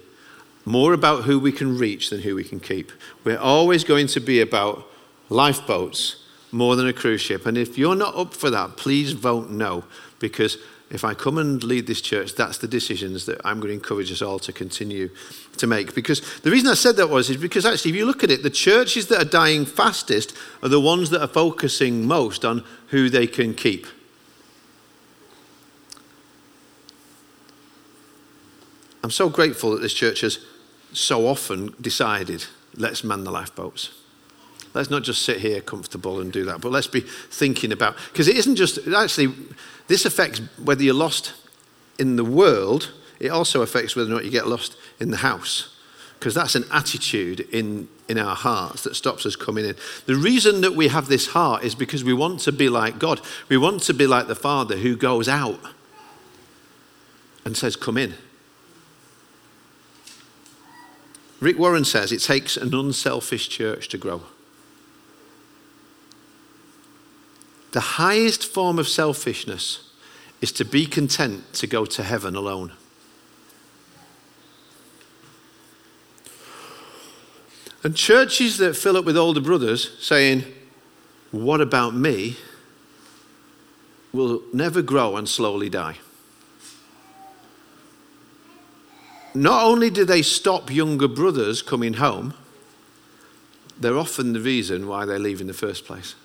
more 0.65 0.93
about 0.93 1.23
who 1.23 1.39
we 1.39 1.51
can 1.51 1.77
reach 1.77 2.09
than 2.09 2.21
who 2.21 2.35
we 2.35 2.43
can 2.43 2.59
keep. 2.59 2.91
We're 3.23 3.39
always 3.39 3.83
going 3.83 4.07
to 4.07 4.19
be 4.19 4.39
about 4.39 4.85
lifeboats 5.29 6.23
more 6.51 6.75
than 6.75 6.87
a 6.87 6.93
cruise 6.93 7.21
ship. 7.21 7.45
And 7.45 7.57
if 7.57 7.77
you're 7.77 7.95
not 7.95 8.15
up 8.15 8.33
for 8.33 8.49
that, 8.49 8.77
please 8.77 9.11
vote 9.11 9.49
no, 9.49 9.83
because 10.19 10.57
if 10.89 11.03
I 11.03 11.13
come 11.13 11.37
and 11.37 11.63
lead 11.63 11.85
this 11.85 12.01
church, 12.01 12.33
that's 12.35 12.57
the 12.57 12.67
decisions 12.67 13.25
that 13.27 13.39
I'm 13.45 13.59
going 13.59 13.69
to 13.69 13.73
encourage 13.73 14.11
us 14.11 14.21
all 14.21 14.39
to 14.39 14.51
continue 14.51 15.09
to 15.57 15.67
make. 15.67 15.93
Because 15.93 16.39
the 16.39 16.49
reason 16.49 16.69
I 16.69 16.73
said 16.73 16.95
that 16.95 17.09
was 17.09 17.29
is 17.29 17.37
because 17.37 17.65
actually, 17.65 17.91
if 17.91 17.97
you 17.97 18.05
look 18.05 18.23
at 18.23 18.31
it, 18.31 18.41
the 18.41 18.49
churches 18.49 19.07
that 19.07 19.21
are 19.21 19.29
dying 19.29 19.65
fastest 19.65 20.35
are 20.63 20.69
the 20.69 20.79
ones 20.79 21.11
that 21.11 21.21
are 21.21 21.27
focusing 21.27 22.07
most 22.07 22.43
on 22.43 22.63
who 22.87 23.09
they 23.09 23.27
can 23.27 23.53
keep. 23.53 23.85
I'm 29.09 29.13
so 29.13 29.27
grateful 29.27 29.71
that 29.71 29.81
this 29.81 29.95
church 29.95 30.21
has 30.21 30.37
so 30.93 31.25
often 31.25 31.73
decided 31.81 32.45
let's 32.75 33.03
man 33.03 33.23
the 33.23 33.31
lifeboats. 33.31 33.89
Let's 34.75 34.91
not 34.91 35.01
just 35.01 35.23
sit 35.23 35.37
here 35.37 35.61
comfortable 35.61 36.19
and 36.19 36.31
do 36.31 36.45
that, 36.45 36.61
but 36.61 36.71
let's 36.71 36.85
be 36.85 36.99
thinking 36.99 37.71
about, 37.71 37.97
because 38.11 38.27
it 38.27 38.35
isn't 38.35 38.55
just, 38.55 38.77
actually, 38.87 39.33
this 39.87 40.05
affects 40.05 40.41
whether 40.63 40.83
you're 40.83 40.93
lost 40.93 41.33
in 41.97 42.17
the 42.17 42.23
world, 42.23 42.91
it 43.19 43.29
also 43.29 43.63
affects 43.63 43.95
whether 43.95 44.11
or 44.11 44.13
not 44.13 44.25
you 44.25 44.29
get 44.29 44.45
lost 44.45 44.77
in 44.99 45.09
the 45.09 45.17
house. 45.17 45.75
Because 46.19 46.35
that's 46.35 46.53
an 46.53 46.65
attitude 46.71 47.39
in, 47.51 47.87
in 48.07 48.19
our 48.19 48.35
hearts 48.35 48.83
that 48.83 48.95
stops 48.95 49.25
us 49.25 49.35
coming 49.35 49.65
in. 49.65 49.75
The 50.05 50.17
reason 50.17 50.61
that 50.61 50.75
we 50.75 50.89
have 50.89 51.07
this 51.07 51.29
heart 51.29 51.63
is 51.63 51.73
because 51.73 52.03
we 52.03 52.13
want 52.13 52.41
to 52.41 52.51
be 52.51 52.69
like 52.69 52.99
God. 52.99 53.21
We 53.49 53.57
want 53.57 53.81
to 53.83 53.93
be 53.95 54.05
like 54.05 54.27
the 54.27 54.35
Father 54.35 54.77
who 54.77 54.95
goes 54.95 55.27
out 55.27 55.61
and 57.43 57.57
says, 57.57 57.75
Come 57.75 57.97
in. 57.97 58.13
Rick 61.39 61.57
Warren 61.57 61.85
says 61.85 62.11
it 62.11 62.21
takes 62.21 62.57
an 62.57 62.73
unselfish 62.73 63.47
church 63.47 63.87
to 63.89 63.97
grow. 63.97 64.23
The 67.71 67.79
highest 67.79 68.45
form 68.45 68.79
of 68.79 68.87
selfishness 68.87 69.91
is 70.41 70.51
to 70.53 70.65
be 70.65 70.85
content 70.85 71.53
to 71.53 71.67
go 71.67 71.85
to 71.85 72.03
heaven 72.03 72.35
alone. 72.35 72.73
And 77.83 77.95
churches 77.95 78.57
that 78.57 78.75
fill 78.75 78.97
up 78.97 79.05
with 79.05 79.15
older 79.15 79.39
brothers 79.39 79.97
saying, 79.99 80.43
What 81.31 81.61
about 81.61 81.95
me? 81.95 82.37
will 84.11 84.41
never 84.51 84.81
grow 84.81 85.15
and 85.17 85.29
slowly 85.29 85.69
die. 85.69 85.97
Not 89.33 89.63
only 89.63 89.89
do 89.89 90.05
they 90.05 90.21
stop 90.21 90.71
younger 90.71 91.07
brothers 91.07 91.61
coming 91.61 91.93
home, 91.93 92.33
they're 93.79 93.97
often 93.97 94.33
the 94.33 94.39
reason 94.39 94.87
why 94.87 95.05
they 95.05 95.17
leave 95.17 95.41
in 95.41 95.47
the 95.47 95.53
first 95.53 95.85
place. 95.85 96.15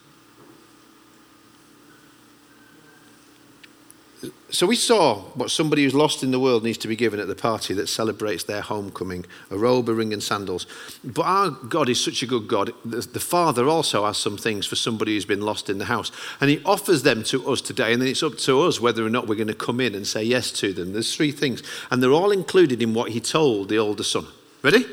So 4.54 4.68
we 4.68 4.76
saw 4.76 5.16
what 5.34 5.50
somebody 5.50 5.82
who's 5.82 5.96
lost 5.96 6.22
in 6.22 6.30
the 6.30 6.38
world 6.38 6.62
needs 6.62 6.78
to 6.78 6.86
be 6.86 6.94
given 6.94 7.18
at 7.18 7.26
the 7.26 7.34
party 7.34 7.74
that 7.74 7.88
celebrates 7.88 8.44
their 8.44 8.60
homecoming 8.60 9.26
a 9.50 9.58
robe, 9.58 9.88
a 9.88 9.94
ring, 9.94 10.12
and 10.12 10.22
sandals. 10.22 10.68
But 11.02 11.22
our 11.22 11.50
God 11.50 11.88
is 11.88 12.02
such 12.02 12.22
a 12.22 12.26
good 12.26 12.46
God. 12.46 12.72
The 12.84 13.18
Father 13.18 13.66
also 13.66 14.06
has 14.06 14.16
some 14.16 14.36
things 14.36 14.64
for 14.64 14.76
somebody 14.76 15.14
who's 15.14 15.24
been 15.24 15.40
lost 15.40 15.68
in 15.68 15.78
the 15.78 15.86
house. 15.86 16.12
And 16.40 16.50
He 16.50 16.62
offers 16.64 17.02
them 17.02 17.24
to 17.24 17.50
us 17.50 17.60
today. 17.60 17.92
And 17.92 18.00
then 18.00 18.08
it's 18.08 18.22
up 18.22 18.38
to 18.38 18.60
us 18.62 18.80
whether 18.80 19.04
or 19.04 19.10
not 19.10 19.26
we're 19.26 19.34
going 19.34 19.48
to 19.48 19.54
come 19.54 19.80
in 19.80 19.92
and 19.92 20.06
say 20.06 20.22
yes 20.22 20.52
to 20.52 20.72
them. 20.72 20.92
There's 20.92 21.16
three 21.16 21.32
things. 21.32 21.60
And 21.90 22.00
they're 22.00 22.12
all 22.12 22.30
included 22.30 22.80
in 22.80 22.94
what 22.94 23.10
He 23.10 23.18
told 23.18 23.68
the 23.68 23.78
older 23.78 24.04
son. 24.04 24.28
Ready? 24.62 24.86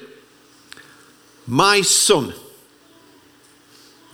My 1.45 1.81
son. 1.81 2.33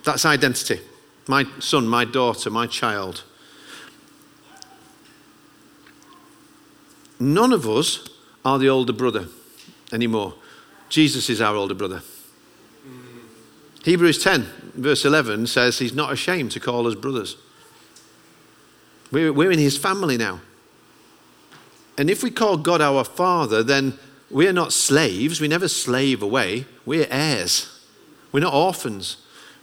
That's 0.03 0.25
identity. 0.25 0.81
My 1.25 1.45
son, 1.59 1.87
my 1.87 2.03
daughter, 2.03 2.49
my 2.49 2.67
child. 2.67 3.23
None 7.19 7.53
of 7.53 7.67
us 7.67 8.07
are 8.45 8.59
the 8.59 8.69
older 8.69 8.93
brother 8.93 9.27
anymore. 9.91 10.35
Jesus 10.89 11.29
is 11.29 11.41
our 11.41 11.55
older 11.55 11.73
brother. 11.73 12.01
Hebrews 13.83 14.21
10, 14.23 14.43
verse 14.75 15.05
11 15.05 15.47
says 15.47 15.79
he's 15.79 15.93
not 15.93 16.11
ashamed 16.11 16.51
to 16.51 16.59
call 16.59 16.87
us 16.87 16.95
brothers. 16.95 17.37
We're, 19.11 19.31
we're 19.31 19.51
in 19.51 19.59
his 19.59 19.77
family 19.77 20.17
now. 20.17 20.41
And 21.97 22.09
if 22.09 22.21
we 22.21 22.29
call 22.29 22.57
God 22.57 22.81
our 22.81 23.03
Father, 23.03 23.63
then 23.63 23.97
we're 24.29 24.53
not 24.53 24.73
slaves. 24.73 25.41
We 25.41 25.47
never 25.47 25.67
slave 25.67 26.21
away. 26.21 26.65
We're 26.85 27.07
heirs. 27.09 27.81
We're 28.31 28.41
not 28.41 28.53
orphans. 28.53 29.17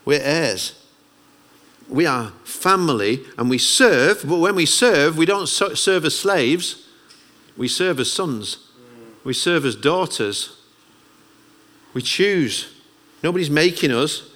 We're 0.05 0.23
heirs. 0.23 0.81
We 1.89 2.07
are 2.07 2.33
family 2.45 3.21
and 3.37 3.51
we 3.51 3.59
serve, 3.59 4.23
but 4.27 4.39
when 4.39 4.55
we 4.55 4.67
serve, 4.67 5.19
we 5.19 5.27
don't 5.27 5.47
serve 5.47 6.05
as 6.05 6.19
slaves. 6.19 6.84
We 7.57 7.69
serve 7.69 8.01
as 8.01 8.13
sons. 8.13 8.59
We 9.23 9.33
serve 9.33 9.65
as 9.65 9.77
daughters. 9.77 10.57
We 11.93 12.03
choose. 12.03 12.73
Nobody's 13.23 13.51
making 13.51 13.93
us. 13.93 14.31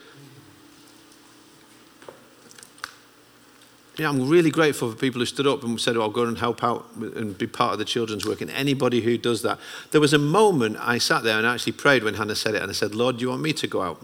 Yeah, 3.96 4.09
I'm 4.09 4.28
really 4.28 4.50
grateful 4.50 4.92
for 4.92 4.96
people 4.96 5.18
who 5.18 5.26
stood 5.26 5.48
up 5.48 5.64
and 5.64 5.81
said, 5.81 5.96
oh, 5.96 6.02
I'll 6.02 6.11
go 6.11 6.22
and 6.22 6.38
help 6.38 6.62
out 6.62 6.87
and 6.94 7.37
be 7.37 7.48
part 7.48 7.72
of 7.72 7.81
the 7.81 7.85
children's 7.85 8.24
work. 8.24 8.40
And 8.40 8.50
anybody 8.52 9.00
who 9.00 9.18
does 9.18 9.42
that. 9.42 9.59
There 9.90 10.00
was 10.00 10.12
a 10.12 10.18
moment 10.18 10.76
I 10.78 10.98
sat 10.98 11.24
there 11.24 11.37
and 11.37 11.44
I 11.44 11.54
actually 11.54 11.72
prayed 11.72 12.04
when 12.04 12.14
Hannah 12.14 12.37
said 12.37 12.54
it. 12.54 12.62
And 12.62 12.70
I 12.70 12.74
said, 12.74 12.94
Lord, 12.94 13.16
do 13.16 13.22
you 13.22 13.31
want 13.31 13.42
me 13.42 13.52
to 13.54 13.66
go 13.66 13.83
out? 13.83 14.00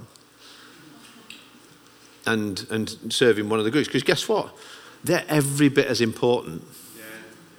and, 2.27 2.67
and 2.71 3.13
serve 3.13 3.39
in 3.39 3.49
one 3.49 3.59
of 3.59 3.65
the 3.65 3.71
groups. 3.71 3.89
Because 3.89 4.03
guess 4.03 4.29
what? 4.29 4.55
They're 5.03 5.25
every 5.29 5.69
bit 5.69 5.87
as 5.87 6.01
important 6.01 6.63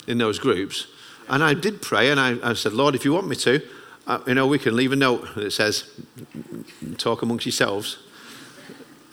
in 0.08 0.18
those 0.18 0.39
groups. 0.39 0.88
And 1.30 1.44
I 1.44 1.54
did 1.54 1.82
pray 1.82 2.12
and 2.12 2.20
I, 2.20 2.38
I 2.44 2.54
said, 2.54 2.74
Lord, 2.74 2.96
if 2.96 3.06
you 3.06 3.14
want 3.14 3.28
me 3.28 3.36
to, 3.38 3.62
uh, 4.08 4.20
you 4.28 4.36
know, 4.36 4.46
we 4.46 4.60
can 4.60 4.76
leave 4.76 4.92
a 4.92 4.96
note 4.96 5.34
that 5.36 5.52
says, 5.52 5.90
talk 6.98 7.22
amongst 7.22 7.46
yourselves. 7.46 7.98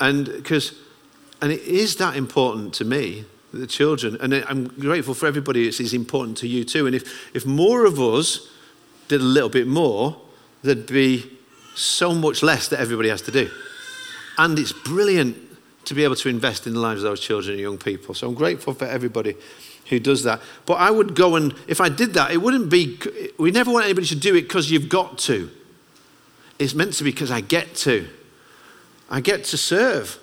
And 0.01 0.27
because, 0.27 0.75
and 1.41 1.51
it 1.51 1.63
is 1.63 1.97
that 1.97 2.17
important 2.17 2.75
to 2.75 2.85
me, 2.85 3.25
the 3.53 3.67
children, 3.67 4.17
and 4.21 4.35
I'm 4.35 4.69
grateful 4.69 5.15
for 5.15 5.27
everybody, 5.27 5.69
it's 5.69 5.93
important 5.93 6.39
to 6.39 6.49
you 6.49 6.65
too. 6.65 6.87
And 6.87 6.95
if, 6.95 7.35
if 7.35 7.47
more 7.47 7.85
of 7.85 8.01
us 8.01 8.49
did 9.09 9.21
a 9.21 9.25
little 9.25 9.49
bit 9.49 9.67
more, 9.67 10.21
there'd 10.63 10.87
be 10.87 11.31
so 11.75 12.15
much 12.15 12.43
less 12.43 12.69
that 12.69 12.81
everybody 12.81 13.09
has 13.09 13.23
to 13.23 13.31
do. 13.31 13.51
And 14.39 14.59
it's 14.59 14.73
brilliant 14.73 15.37
to 15.85 15.95
be 15.95 16.05
able 16.05 16.17
to 16.17 16.29
invest 16.29 16.67
in 16.67 16.75
the 16.75 16.81
lives 16.81 17.03
of 17.03 17.11
those 17.11 17.21
children 17.21 17.55
and 17.55 17.61
young 17.61 17.79
people. 17.79 18.15
So 18.15 18.29
I'm 18.29 18.35
grateful 18.35 18.75
for 18.75 18.85
everybody 18.85 19.35
who 19.89 19.99
does 19.99 20.23
that. 20.23 20.41
But 20.67 20.75
I 20.75 20.91
would 20.91 21.15
go 21.15 21.37
and, 21.37 21.55
if 21.67 21.81
I 21.81 21.89
did 21.89 22.15
that, 22.15 22.31
it 22.31 22.39
wouldn't 22.39 22.71
be, 22.71 22.99
we 23.39 23.51
never 23.51 23.71
want 23.71 23.85
anybody 23.85 24.07
to 24.09 24.17
do 24.17 24.35
it 24.35 24.43
because 24.43 24.71
you've 24.71 24.89
got 24.89 25.19
to. 25.19 25.51
It's 26.59 26.75
meant 26.75 26.95
to 26.95 27.05
be 27.05 27.11
because 27.11 27.31
I 27.31 27.41
get 27.41 27.75
to. 27.77 28.09
I 29.11 29.21
get 29.21 29.45
to 29.45 29.59
serve 29.59 30.19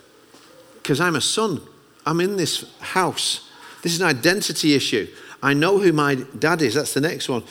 because 0.82 1.00
I'm 1.00 1.16
a 1.16 1.22
son. 1.22 1.62
I'm 2.06 2.22
in 2.22 2.38
this 2.38 2.66
house. 2.80 3.50
This 3.84 3.94
is 3.94 4.02
an 4.02 4.08
identity 4.08 4.74
issue. 4.74 5.08
I 5.42 5.54
know 5.54 5.78
who 5.78 5.94
my 5.94 6.16
dad 6.16 6.62
is. 6.62 6.74
That's 6.74 6.94
the 6.94 7.02
next 7.02 7.30
one, 7.30 7.44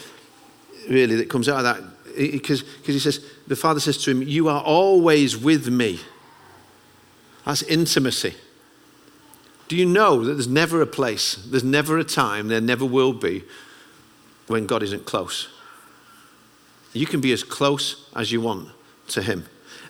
really, 0.89 1.15
that 1.15 1.29
comes 1.29 1.47
out 1.47 1.57
of 1.57 1.63
that. 1.63 1.83
Because 2.15 2.63
he 2.83 2.99
says, 2.99 3.23
the 3.47 3.55
father 3.55 3.79
says 3.79 3.97
to 4.03 4.11
him, 4.11 4.21
You 4.21 4.49
are 4.49 4.61
always 4.61 5.37
with 5.37 5.69
me. 5.69 5.99
That's 7.45 7.63
intimacy. 7.63 8.35
Do 9.69 9.75
you 9.75 9.85
know 9.85 10.25
that 10.25 10.33
there's 10.33 10.47
never 10.47 10.81
a 10.81 10.87
place, 10.87 11.35
there's 11.35 11.63
never 11.63 11.99
a 11.99 12.03
time, 12.03 12.47
there 12.47 12.59
never 12.59 12.83
will 12.83 13.13
be 13.13 13.43
when 14.47 14.65
God 14.65 14.81
isn't 14.81 15.05
close? 15.05 15.47
You 16.91 17.05
can 17.05 17.21
be 17.21 17.31
as 17.31 17.43
close 17.43 18.09
as 18.15 18.31
you 18.31 18.41
want 18.41 18.69
to 19.09 19.21
Him. 19.21 19.45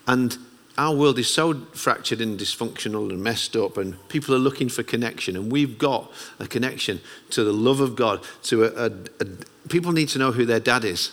And 0.06 0.36
our 0.76 0.94
world 0.94 1.18
is 1.18 1.32
so 1.32 1.54
fractured 1.72 2.20
and 2.20 2.38
dysfunctional 2.38 3.08
and 3.08 3.22
messed 3.22 3.56
up, 3.56 3.78
and 3.78 3.96
people 4.08 4.34
are 4.34 4.38
looking 4.38 4.68
for 4.68 4.82
connection. 4.82 5.34
And 5.34 5.50
we've 5.50 5.78
got 5.78 6.12
a 6.38 6.46
connection 6.46 7.00
to 7.30 7.42
the 7.42 7.52
love 7.52 7.80
of 7.80 7.96
God. 7.96 8.22
To 8.44 8.64
a, 8.64 8.86
a, 8.86 8.92
a 9.20 9.68
people 9.68 9.92
need 9.92 10.10
to 10.10 10.18
know 10.18 10.32
who 10.32 10.44
their 10.44 10.60
dad 10.60 10.84
is. 10.84 11.10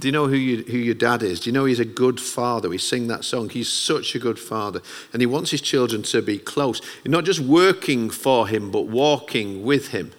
Do 0.00 0.08
you 0.08 0.12
know 0.12 0.28
who, 0.28 0.36
you, 0.36 0.64
who 0.64 0.78
your 0.78 0.94
dad 0.94 1.22
is? 1.22 1.40
Do 1.40 1.50
you 1.50 1.52
know 1.52 1.66
he's 1.66 1.78
a 1.78 1.84
good 1.84 2.18
father? 2.18 2.70
We 2.70 2.78
sing 2.78 3.08
that 3.08 3.22
song. 3.22 3.50
He's 3.50 3.70
such 3.70 4.14
a 4.14 4.18
good 4.18 4.38
father. 4.38 4.80
And 5.12 5.20
he 5.20 5.26
wants 5.26 5.50
his 5.50 5.60
children 5.60 6.02
to 6.04 6.22
be 6.22 6.38
close. 6.38 6.80
Not 7.04 7.24
just 7.24 7.40
working 7.40 8.08
for 8.08 8.48
him, 8.48 8.70
but 8.70 8.86
walking 8.86 9.62
with 9.62 9.88
him, 9.88 10.12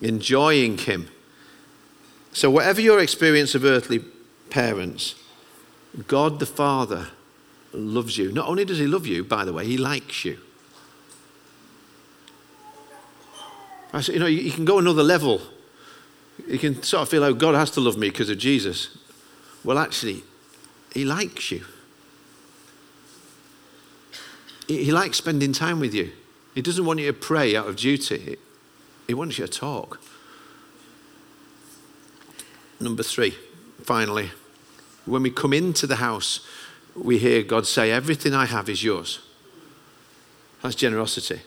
enjoying 0.00 0.78
him. 0.78 1.08
So, 2.32 2.50
whatever 2.50 2.80
your 2.80 2.98
experience 2.98 3.54
of 3.54 3.64
earthly 3.64 4.00
parents, 4.50 5.14
God 6.08 6.40
the 6.40 6.46
Father 6.46 7.08
loves 7.72 8.18
you. 8.18 8.32
Not 8.32 8.48
only 8.48 8.64
does 8.64 8.78
he 8.78 8.88
love 8.88 9.06
you, 9.06 9.22
by 9.22 9.44
the 9.44 9.52
way, 9.52 9.64
he 9.64 9.76
likes 9.76 10.24
you. 10.24 10.38
I 13.92 14.00
said, 14.00 14.16
you 14.16 14.20
know, 14.20 14.26
you 14.26 14.50
can 14.50 14.64
go 14.64 14.80
another 14.80 15.04
level 15.04 15.40
you 16.46 16.58
can 16.58 16.82
sort 16.82 17.02
of 17.02 17.08
feel, 17.08 17.24
oh, 17.24 17.34
God 17.34 17.54
has 17.54 17.70
to 17.72 17.80
love 17.80 17.96
me 17.96 18.10
because 18.10 18.30
of 18.30 18.38
Jesus. 18.38 18.96
Well, 19.64 19.78
actually, 19.78 20.22
He 20.92 21.04
likes 21.04 21.50
you. 21.50 21.64
He, 24.68 24.92
likes 24.92 25.18
spending 25.18 25.52
time 25.52 25.80
with 25.80 25.92
you. 25.92 26.12
He 26.54 26.62
doesn't 26.62 26.86
want 26.86 27.00
you 27.00 27.06
to 27.06 27.12
pray 27.12 27.54
out 27.56 27.66
of 27.66 27.76
duty, 27.76 28.36
He 29.06 29.14
wants 29.14 29.38
you 29.38 29.46
to 29.46 29.52
talk. 29.52 30.00
Number 32.80 33.02
three, 33.02 33.36
finally, 33.82 34.30
when 35.06 35.22
we 35.22 35.30
come 35.30 35.52
into 35.52 35.86
the 35.86 35.96
house, 35.96 36.40
we 36.94 37.18
hear 37.18 37.42
God 37.42 37.66
say, 37.66 37.90
Everything 37.90 38.34
I 38.34 38.46
have 38.46 38.68
is 38.68 38.82
yours. 38.82 39.20
That's 40.62 40.74
generosity. 40.74 41.40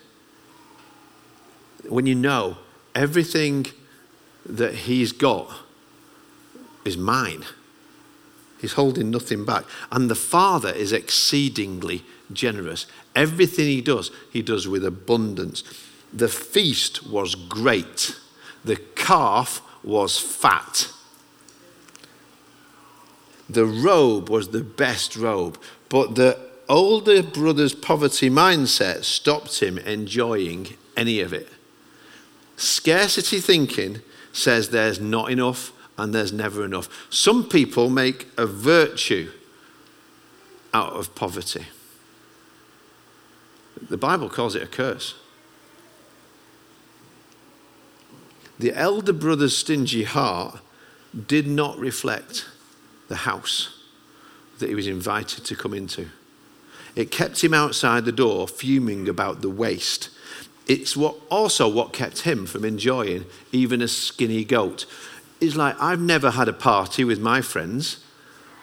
When 1.87 2.05
you 2.05 2.15
know 2.15 2.57
everything 2.93 3.67
that 4.45 4.73
he's 4.73 5.11
got 5.11 5.51
is 6.85 6.97
mine. 6.97 7.43
He's 8.59 8.73
holding 8.73 9.11
nothing 9.11 9.45
back. 9.45 9.65
And 9.91 10.09
the 10.09 10.15
Father 10.15 10.69
is 10.69 10.91
exceedingly 10.91 12.03
generous. 12.33 12.85
Everything 13.15 13.65
he 13.65 13.81
does, 13.81 14.11
he 14.31 14.41
does 14.41 14.67
with 14.67 14.83
abundance. 14.83 15.63
The 16.13 16.27
feast 16.27 17.07
was 17.07 17.35
great, 17.35 18.15
the 18.63 18.77
calf 18.77 19.61
was 19.83 20.17
fat. 20.19 20.91
The 23.49 23.65
robe 23.65 24.29
was 24.29 24.49
the 24.49 24.63
best 24.63 25.15
robe, 25.15 25.57
but 25.87 26.15
the 26.15 26.37
older 26.67 27.23
brother's 27.23 27.73
poverty 27.73 28.29
mindset 28.29 29.05
stopped 29.05 29.61
him 29.61 29.77
enjoying 29.77 30.75
any 30.97 31.21
of 31.21 31.31
it. 31.31 31.47
Scarcity 32.57 33.39
thinking 33.39 34.01
says 34.33 34.69
there's 34.69 34.99
not 34.99 35.31
enough 35.31 35.71
and 35.97 36.13
there's 36.13 36.33
never 36.33 36.63
enough. 36.63 37.07
Some 37.09 37.47
people 37.47 37.89
make 37.89 38.27
a 38.37 38.45
virtue 38.45 39.31
out 40.73 40.93
of 40.93 41.15
poverty. 41.15 41.65
The 43.89 43.97
Bible 43.97 44.29
calls 44.29 44.55
it 44.55 44.63
a 44.63 44.67
curse. 44.67 45.15
The 48.59 48.73
elder 48.73 49.13
brother's 49.13 49.55
stingy 49.55 50.03
heart 50.03 50.59
did 51.27 51.47
not 51.47 51.77
reflect 51.77 52.47
the 53.07 53.17
house 53.17 53.83
that 54.59 54.69
he 54.69 54.75
was 54.75 54.87
invited 54.87 55.45
to 55.45 55.55
come 55.55 55.73
into. 55.73 56.07
It 56.95 57.11
kept 57.11 57.43
him 57.43 57.53
outside 57.53 58.05
the 58.05 58.11
door, 58.11 58.47
fuming 58.47 59.07
about 59.07 59.41
the 59.41 59.49
waste 59.49 60.09
it's 60.67 60.97
what, 60.97 61.15
also 61.29 61.67
what 61.67 61.93
kept 61.93 62.21
him 62.21 62.45
from 62.45 62.65
enjoying 62.65 63.25
even 63.51 63.81
a 63.81 63.87
skinny 63.87 64.43
goat. 64.43 64.85
It's 65.39 65.55
like, 65.55 65.79
I've 65.79 66.01
never 66.01 66.31
had 66.31 66.47
a 66.47 66.53
party 66.53 67.03
with 67.03 67.19
my 67.19 67.41
friends. 67.41 68.03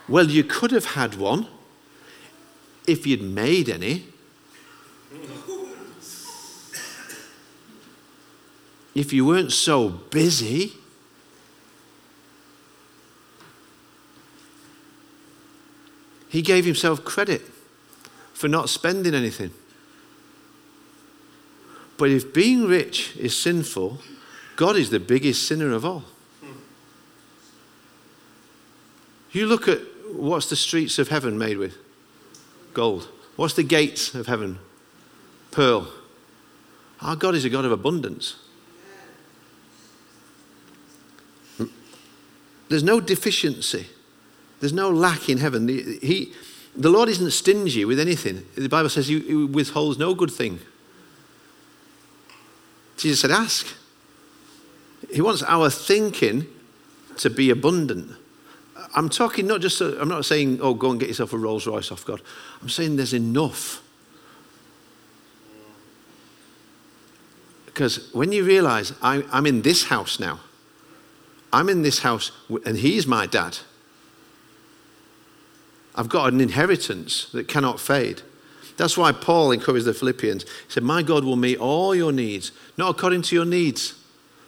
Well, 0.09 0.27
you 0.29 0.45
could 0.45 0.71
have 0.73 0.85
had 0.87 1.15
one 1.15 1.47
if 2.87 3.07
you'd 3.07 3.23
made 3.23 3.69
any. 3.69 4.07
If 8.95 9.13
you 9.13 9.25
weren't 9.25 9.53
so 9.53 9.89
busy. 9.89 10.73
He 16.29 16.43
gave 16.43 16.65
himself 16.65 17.05
credit 17.05 17.43
for 18.33 18.49
not 18.49 18.69
spending 18.69 19.15
anything. 19.15 19.53
But 21.97 22.11
if 22.11 22.35
being 22.35 22.67
rich 22.67 23.17
is 23.17 23.37
sinful, 23.37 24.01
God 24.57 24.77
is 24.77 24.91
the 24.91 24.99
biggest 24.99 25.47
sinner 25.47 25.73
of 25.73 25.85
all. 25.85 26.05
You 29.35 29.47
look 29.47 29.69
at 29.69 29.81
what's 30.13 30.49
the 30.49 30.57
streets 30.57 30.99
of 30.99 31.09
heaven 31.09 31.37
made 31.37 31.59
with? 31.59 31.77
Gold. 32.73 33.09
What's 33.37 33.55
the 33.55 33.63
gates 33.63 34.15
of 34.15 34.27
heaven? 34.27 34.59
Pearl. 35.51 35.93
Our 37.03 37.17
God 37.17 37.35
is 37.35 37.45
a 37.45 37.51
God 37.51 37.67
of 37.67 37.73
abundance. 37.73 38.37
There's 42.69 42.83
no 42.83 43.01
deficiency. 43.01 43.87
There's 44.61 44.73
no 44.73 44.89
lack 44.91 45.29
in 45.29 45.39
heaven. 45.39 45.69
He, 45.69 46.33
the 46.75 46.89
Lord 46.89 47.09
isn't 47.11 47.31
stingy 47.33 47.85
with 47.85 48.01
anything. 48.01 48.47
The 48.55 48.69
Bible 48.69 48.89
says 48.89 49.09
he 49.09 49.19
withholds 49.19 49.99
no 49.99 50.15
good 50.15 50.31
thing 50.31 50.61
Jesus 52.97 53.21
said, 53.21 53.31
Ask. 53.31 53.67
He 55.13 55.21
wants 55.21 55.43
our 55.43 55.69
thinking 55.71 56.47
to 57.19 57.31
be 57.31 57.51
abundant. 57.51 58.13
I'm 58.95 59.09
talking 59.09 59.47
not 59.47 59.61
just, 59.61 59.81
I'm 59.81 60.09
not 60.09 60.25
saying, 60.25 60.61
oh, 60.63 60.75
go 60.75 60.91
and 60.91 61.01
get 61.01 61.09
yourself 61.09 61.33
a 61.33 61.39
Rolls 61.39 61.67
Royce 61.67 61.91
off 61.91 62.05
God. 62.05 62.23
I'm 62.63 62.69
saying 62.69 62.97
there's 62.97 63.15
enough. 63.15 63.83
Because 67.67 68.13
when 68.15 68.31
you 68.31 68.45
realize 68.45 68.93
I'm 69.03 69.47
in 69.47 69.63
this 69.63 69.87
house 69.87 70.21
now, 70.21 70.41
I'm 71.53 71.69
in 71.69 71.83
this 71.83 72.01
house 72.01 72.31
and 72.65 72.79
he's 72.79 73.07
my 73.07 73.27
dad. 73.27 73.59
I've 75.97 76.09
got 76.09 76.33
an 76.33 76.41
inheritance 76.41 77.31
that 77.33 77.49
cannot 77.49 77.81
fade. 77.81 78.23
That's 78.77 78.97
why 78.97 79.13
Paul 79.13 79.53
encouraged 79.53 79.87
the 79.87 79.95
Philippians. 79.95 80.43
He 80.43 80.49
said, 80.69 80.83
My 80.83 81.03
God 81.03 81.25
will 81.25 81.37
meet 81.37 81.59
all 81.59 81.95
your 81.95 82.13
needs, 82.13 82.51
not 82.77 82.91
according 82.91 83.23
to 83.23 83.37
your 83.37 83.45
needs, 83.45 83.95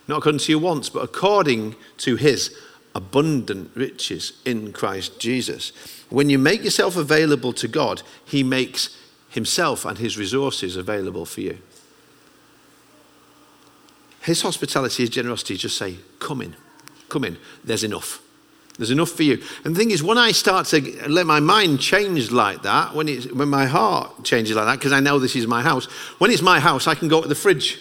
not 0.09 0.19
according 0.19 0.41
to 0.41 0.53
your 0.53 0.61
wants, 0.61 0.89
but 0.89 1.05
according 1.05 1.77
to 1.99 2.17
his 2.17 2.57
abundant 2.97 3.71
riches 3.75 4.33
in 4.47 4.73
Christ 4.73 5.21
Jesus. 5.21 5.71
When 6.09 6.31
you 6.31 6.39
make 6.39 6.65
yourself 6.65 6.97
available 6.97 7.53
to 7.53 7.69
God, 7.69 8.03
he 8.25 8.43
makes 8.43 8.97
himself 9.29 9.85
and 9.85 9.99
his 9.99 10.17
resources 10.17 10.77
available 10.77 11.27
for 11.27 11.43
you. 11.43 11.59
His 14.23 14.41
hospitality, 14.41 15.03
his 15.03 15.11
generosity, 15.11 15.57
just 15.57 15.77
say, 15.77 15.99
Come 16.19 16.41
in, 16.41 16.57
come 17.09 17.25
in, 17.25 17.37
there's 17.63 17.85
enough. 17.85 18.23
There's 18.79 18.91
enough 18.91 19.11
for 19.11 19.23
you. 19.23 19.43
And 19.65 19.75
the 19.75 19.79
thing 19.79 19.91
is, 19.91 20.03
when 20.03 20.19
I 20.19 20.33
start 20.33 20.67
to 20.69 21.09
let 21.09 21.27
my 21.27 21.41
mind 21.41 21.81
change 21.81 22.31
like 22.31 22.63
that, 22.63 22.95
when, 22.95 23.09
it's, 23.09 23.31
when 23.31 23.49
my 23.49 23.67
heart 23.67 24.25
changes 24.25 24.57
like 24.57 24.67
that, 24.67 24.79
because 24.79 24.93
I 24.93 25.01
know 25.01 25.19
this 25.19 25.37
is 25.37 25.47
my 25.47 25.63
house, 25.63 25.87
when 26.19 26.31
it's 26.31 26.43
my 26.43 26.61
house, 26.61 26.87
I 26.87 26.95
can 26.95 27.09
go 27.09 27.23
to 27.23 27.29
the 27.29 27.35
fridge 27.35 27.79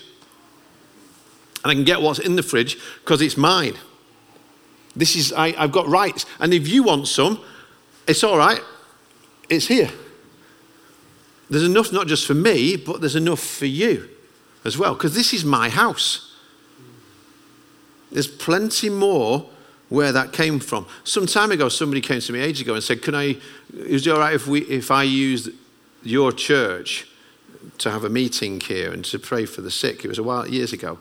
and 1.64 1.72
I 1.72 1.74
can 1.74 1.84
get 1.84 2.02
what's 2.02 2.20
in 2.20 2.36
the 2.36 2.44
fridge 2.44 2.78
because 3.04 3.22
it's 3.22 3.38
mine. 3.38 3.76
This 4.96 5.16
is, 5.16 5.34
I, 5.34 5.54
I've 5.58 5.72
got 5.72 5.88
rights. 5.88 6.26
And 6.40 6.54
if 6.54 6.68
you 6.68 6.84
want 6.84 7.08
some, 7.08 7.42
it's 8.08 8.24
all 8.24 8.38
right, 8.38 8.62
it's 9.50 9.68
here. 9.68 9.90
There's 11.50 11.64
enough 11.64 11.92
not 11.92 12.08
just 12.08 12.26
for 12.26 12.34
me, 12.34 12.76
but 12.76 13.02
there's 13.02 13.16
enough 13.16 13.40
for 13.40 13.66
you 13.66 14.10
as 14.64 14.78
well, 14.78 14.94
because 14.94 15.14
this 15.14 15.34
is 15.34 15.46
my 15.46 15.70
house. 15.70 16.34
There's 18.12 18.28
plenty 18.28 18.90
more 18.90 19.50
where 19.90 20.12
that 20.12 20.34
came 20.34 20.60
from. 20.60 20.88
Some 21.04 21.28
time 21.28 21.52
ago, 21.52 21.70
somebody 21.70 22.02
came 22.02 22.20
to 22.20 22.34
me 22.34 22.40
ages 22.40 22.62
ago 22.62 22.74
and 22.74 22.84
said, 22.84 23.02
Can 23.02 23.14
I, 23.14 23.38
is 23.74 24.08
it 24.08 24.12
all 24.12 24.20
right 24.20 24.34
if, 24.34 24.48
we, 24.48 24.62
if 24.62 24.90
I 24.90 25.04
use 25.04 25.50
your 26.02 26.32
church 26.32 27.08
to 27.80 27.92
have 27.92 28.04
a 28.04 28.10
meeting 28.10 28.60
here 28.60 28.92
and 28.92 29.06
to 29.06 29.20
pray 29.20 29.46
for 29.46 29.62
the 29.62 29.70
sick? 29.70 30.04
It 30.04 30.08
was 30.08 30.18
a 30.18 30.24
while, 30.24 30.48
years 30.48 30.74
ago. 30.74 30.98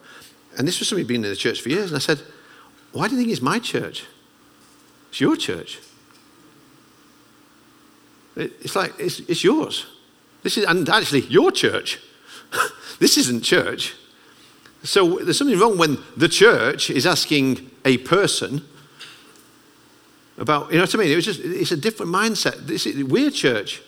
And 0.59 0.69
this 0.69 0.79
was 0.79 0.89
somebody 0.89 1.03
who'd 1.03 1.09
been 1.09 1.25
in 1.25 1.31
the 1.31 1.37
church 1.37 1.63
for 1.63 1.71
years. 1.71 1.91
And 1.91 1.97
I 1.97 2.01
said, 2.01 2.21
Why 2.95 3.09
do 3.09 3.17
you 3.17 3.21
think 3.21 3.33
it's 3.33 3.43
my 3.43 3.59
church? 3.59 4.07
It's 5.11 5.21
your 5.21 5.37
church. 5.37 5.81
It's 8.37 8.77
like, 8.77 8.95
it's, 8.99 9.19
it's 9.21 9.43
yours. 9.43 9.87
This 10.45 10.57
is, 10.57 10.65
and 10.65 10.89
actually, 10.89 11.23
your 11.23 11.51
church. 11.51 11.99
this 13.01 13.19
isn't 13.19 13.43
church. 13.43 13.95
So 14.85 15.19
there's 15.19 15.37
something 15.37 15.59
wrong 15.59 15.77
when 15.77 15.99
the 16.17 16.29
church 16.29 16.89
is 16.89 17.05
asking 17.05 17.69
a 17.85 17.99
person 17.99 18.63
about, 20.39 20.71
you 20.71 20.77
know 20.77 20.85
what 20.85 20.95
I 20.95 20.99
mean? 20.99 21.11
It 21.11 21.17
was 21.17 21.25
just, 21.25 21.41
it's 21.41 21.73
a 21.73 21.77
different 21.77 22.13
mindset. 22.13 22.67
This 22.67 22.87
is, 22.87 23.03
we're 23.03 23.31
church. 23.33 23.83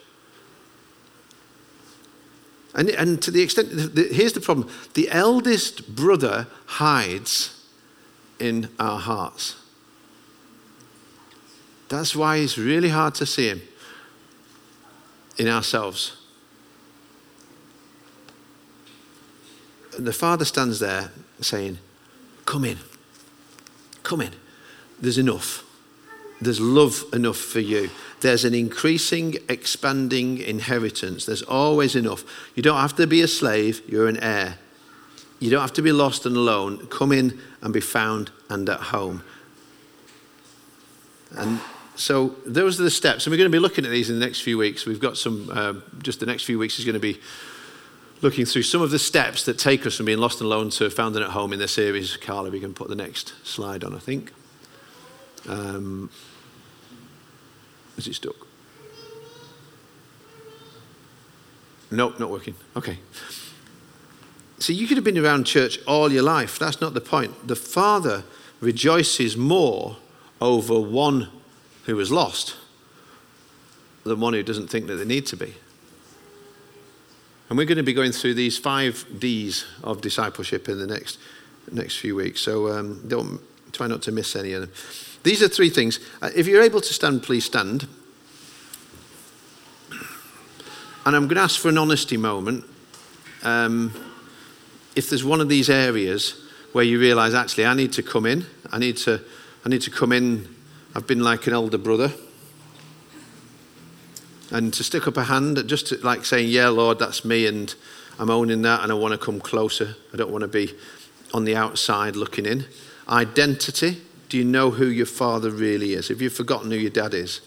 And, 2.74 2.90
and 2.90 3.22
to 3.22 3.30
the 3.30 3.42
extent, 3.42 3.70
the, 3.70 4.08
here's 4.10 4.32
the 4.32 4.40
problem 4.40 4.68
the 4.94 5.08
eldest 5.10 5.94
brother 5.94 6.48
hides 6.66 7.55
in 8.38 8.68
our 8.78 8.98
hearts. 8.98 9.56
That's 11.88 12.16
why 12.16 12.36
it's 12.38 12.58
really 12.58 12.88
hard 12.88 13.14
to 13.16 13.26
see 13.26 13.48
him 13.48 13.62
in 15.38 15.48
ourselves. 15.48 16.16
And 19.96 20.06
the 20.06 20.12
father 20.12 20.44
stands 20.44 20.78
there 20.78 21.10
saying, 21.40 21.78
Come 22.44 22.64
in, 22.64 22.78
come 24.02 24.20
in. 24.20 24.32
There's 25.00 25.18
enough. 25.18 25.64
There's 26.40 26.60
love 26.60 27.04
enough 27.12 27.38
for 27.38 27.60
you. 27.60 27.90
There's 28.20 28.44
an 28.44 28.54
increasing, 28.54 29.36
expanding 29.48 30.38
inheritance. 30.38 31.24
There's 31.24 31.42
always 31.42 31.96
enough. 31.96 32.24
You 32.54 32.62
don't 32.62 32.80
have 32.80 32.96
to 32.96 33.06
be 33.06 33.22
a 33.22 33.28
slave, 33.28 33.82
you're 33.88 34.08
an 34.08 34.18
heir. 34.18 34.58
You 35.38 35.50
don't 35.50 35.60
have 35.60 35.74
to 35.74 35.82
be 35.82 35.92
lost 35.92 36.24
and 36.26 36.36
alone. 36.36 36.86
Come 36.86 37.12
in 37.12 37.38
and 37.60 37.72
be 37.72 37.80
found 37.80 38.30
and 38.48 38.68
at 38.68 38.80
home. 38.80 39.22
And 41.32 41.60
so 41.94 42.36
those 42.46 42.80
are 42.80 42.84
the 42.84 42.90
steps. 42.90 43.26
And 43.26 43.32
we're 43.32 43.38
going 43.38 43.50
to 43.50 43.56
be 43.56 43.60
looking 43.60 43.84
at 43.84 43.90
these 43.90 44.08
in 44.08 44.18
the 44.18 44.24
next 44.24 44.40
few 44.40 44.56
weeks. 44.56 44.86
We've 44.86 45.00
got 45.00 45.16
some, 45.16 45.50
um, 45.50 45.82
just 46.02 46.20
the 46.20 46.26
next 46.26 46.44
few 46.44 46.58
weeks 46.58 46.78
is 46.78 46.84
going 46.84 46.94
to 46.94 47.00
be 47.00 47.20
looking 48.22 48.46
through 48.46 48.62
some 48.62 48.80
of 48.80 48.90
the 48.90 48.98
steps 48.98 49.44
that 49.44 49.58
take 49.58 49.84
us 49.86 49.96
from 49.96 50.06
being 50.06 50.18
lost 50.18 50.40
and 50.40 50.46
alone 50.46 50.70
to 50.70 50.88
found 50.88 51.16
and 51.16 51.24
at 51.24 51.32
home 51.32 51.52
in 51.52 51.58
the 51.58 51.68
series. 51.68 52.16
Carla, 52.16 52.50
we 52.50 52.60
can 52.60 52.72
put 52.72 52.88
the 52.88 52.94
next 52.94 53.34
slide 53.46 53.84
on, 53.84 53.94
I 53.94 53.98
think. 53.98 54.32
Um, 55.48 56.10
is 57.96 58.08
it 58.08 58.14
stuck? 58.14 58.36
Nope, 61.90 62.18
not 62.18 62.30
working. 62.30 62.54
Okay. 62.74 62.98
So 64.58 64.72
you 64.72 64.86
could 64.86 64.96
have 64.96 65.04
been 65.04 65.18
around 65.18 65.44
church 65.44 65.78
all 65.86 66.10
your 66.10 66.22
life. 66.22 66.58
That's 66.58 66.80
not 66.80 66.94
the 66.94 67.00
point. 67.00 67.46
The 67.46 67.56
Father 67.56 68.24
rejoices 68.60 69.36
more 69.36 69.96
over 70.40 70.80
one 70.80 71.28
who 71.84 71.98
is 72.00 72.10
lost 72.10 72.56
than 74.04 74.20
one 74.20 74.32
who 74.32 74.42
doesn't 74.42 74.68
think 74.68 74.86
that 74.86 74.96
they 74.96 75.04
need 75.04 75.26
to 75.26 75.36
be. 75.36 75.54
And 77.48 77.58
we're 77.58 77.66
going 77.66 77.76
to 77.76 77.84
be 77.84 77.92
going 77.92 78.12
through 78.12 78.34
these 78.34 78.58
five 78.58 79.06
D's 79.18 79.64
of 79.84 80.00
discipleship 80.00 80.68
in 80.68 80.78
the 80.78 80.86
next, 80.86 81.18
next 81.70 81.98
few 81.98 82.16
weeks. 82.16 82.40
So 82.40 82.68
um, 82.68 83.06
don't 83.06 83.40
try 83.72 83.86
not 83.86 84.02
to 84.02 84.12
miss 84.12 84.34
any 84.34 84.52
of 84.52 84.62
them. 84.62 84.72
These 85.22 85.42
are 85.42 85.48
three 85.48 85.70
things. 85.70 86.00
Uh, 86.22 86.30
if 86.34 86.46
you're 86.46 86.62
able 86.62 86.80
to 86.80 86.94
stand, 86.94 87.22
please 87.22 87.44
stand. 87.44 87.86
And 91.04 91.14
I'm 91.14 91.24
going 91.28 91.36
to 91.36 91.42
ask 91.42 91.60
for 91.60 91.68
an 91.68 91.78
honesty 91.78 92.16
moment. 92.16 92.64
Um, 93.44 93.92
if 94.96 95.08
there's 95.08 95.24
one 95.24 95.40
of 95.40 95.48
these 95.48 95.70
areas 95.70 96.42
where 96.72 96.84
you 96.84 96.98
realize, 96.98 97.34
actually, 97.34 97.66
I 97.66 97.74
need 97.74 97.92
to 97.92 98.02
come 98.02 98.26
in, 98.26 98.46
I 98.72 98.78
need 98.78 98.96
to, 98.98 99.20
I 99.64 99.68
need 99.68 99.82
to 99.82 99.90
come 99.90 100.12
in, 100.12 100.52
I've 100.94 101.06
been 101.06 101.22
like 101.22 101.46
an 101.46 101.52
elder 101.52 101.78
brother. 101.78 102.12
And 104.50 104.72
to 104.74 104.82
stick 104.82 105.06
up 105.06 105.16
a 105.16 105.24
hand, 105.24 105.62
just 105.66 105.88
to, 105.88 105.96
like 105.98 106.24
saying, 106.24 106.48
Yeah, 106.48 106.68
Lord, 106.68 106.98
that's 106.98 107.24
me, 107.24 107.46
and 107.46 107.72
I'm 108.18 108.30
owning 108.30 108.62
that, 108.62 108.82
and 108.82 108.90
I 108.90 108.94
want 108.94 109.12
to 109.12 109.18
come 109.18 109.40
closer. 109.40 109.94
I 110.12 110.16
don't 110.16 110.30
want 110.30 110.42
to 110.42 110.48
be 110.48 110.72
on 111.32 111.44
the 111.44 111.54
outside 111.54 112.16
looking 112.16 112.46
in. 112.46 112.64
Identity 113.08 113.98
do 114.28 114.38
you 114.38 114.44
know 114.44 114.70
who 114.70 114.86
your 114.86 115.06
father 115.06 115.50
really 115.50 115.92
is? 115.92 116.08
Have 116.08 116.20
you 116.20 116.30
forgotten 116.30 116.70
who 116.70 116.76
your 116.76 116.90
dad 116.90 117.14
is? 117.14 117.40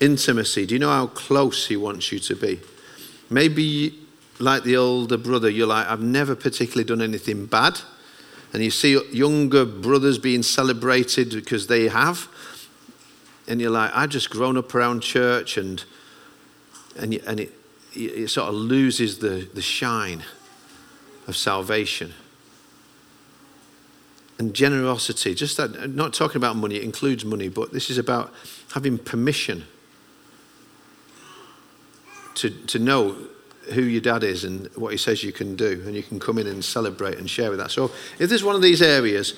Intimacy. 0.00 0.66
Do 0.66 0.74
you 0.74 0.78
know 0.78 0.90
how 0.90 1.06
close 1.06 1.66
he 1.66 1.76
wants 1.76 2.12
you 2.12 2.18
to 2.20 2.36
be? 2.36 2.60
Maybe, 3.30 3.98
like 4.38 4.64
the 4.64 4.76
older 4.76 5.16
brother, 5.16 5.48
you're 5.48 5.66
like, 5.66 5.86
I've 5.86 6.02
never 6.02 6.34
particularly 6.34 6.84
done 6.84 7.00
anything 7.00 7.46
bad. 7.46 7.80
And 8.52 8.62
you 8.62 8.70
see 8.70 9.00
younger 9.12 9.64
brothers 9.64 10.18
being 10.18 10.42
celebrated 10.42 11.30
because 11.30 11.66
they 11.66 11.88
have. 11.88 12.28
And 13.46 13.60
you're 13.60 13.70
like, 13.70 13.90
I've 13.94 14.10
just 14.10 14.30
grown 14.30 14.56
up 14.56 14.74
around 14.74 15.00
church 15.00 15.56
and, 15.56 15.84
and, 16.96 17.14
and 17.14 17.40
it, 17.40 17.52
it 17.94 18.28
sort 18.28 18.48
of 18.48 18.54
loses 18.54 19.18
the, 19.18 19.48
the 19.52 19.62
shine 19.62 20.24
of 21.26 21.36
salvation 21.36 22.14
and 24.38 24.54
generosity. 24.54 25.34
Just 25.34 25.56
that, 25.56 25.90
not 25.90 26.12
talking 26.12 26.36
about 26.36 26.56
money, 26.56 26.76
it 26.76 26.82
includes 26.82 27.24
money, 27.24 27.48
but 27.48 27.72
this 27.72 27.90
is 27.90 27.98
about 27.98 28.32
having 28.72 28.98
permission 28.98 29.64
to, 32.36 32.50
to 32.50 32.78
know 32.78 33.16
who 33.72 33.82
your 33.82 34.00
dad 34.00 34.24
is 34.24 34.44
and 34.44 34.66
what 34.76 34.92
he 34.92 34.98
says 34.98 35.22
you 35.22 35.32
can 35.32 35.56
do, 35.56 35.82
and 35.86 35.94
you 35.94 36.02
can 36.02 36.20
come 36.20 36.38
in 36.38 36.46
and 36.46 36.64
celebrate 36.64 37.18
and 37.18 37.28
share 37.28 37.50
with 37.50 37.58
that. 37.58 37.70
So, 37.70 37.90
if 38.18 38.28
there's 38.28 38.44
one 38.44 38.54
of 38.56 38.62
these 38.62 38.82
areas 38.82 39.34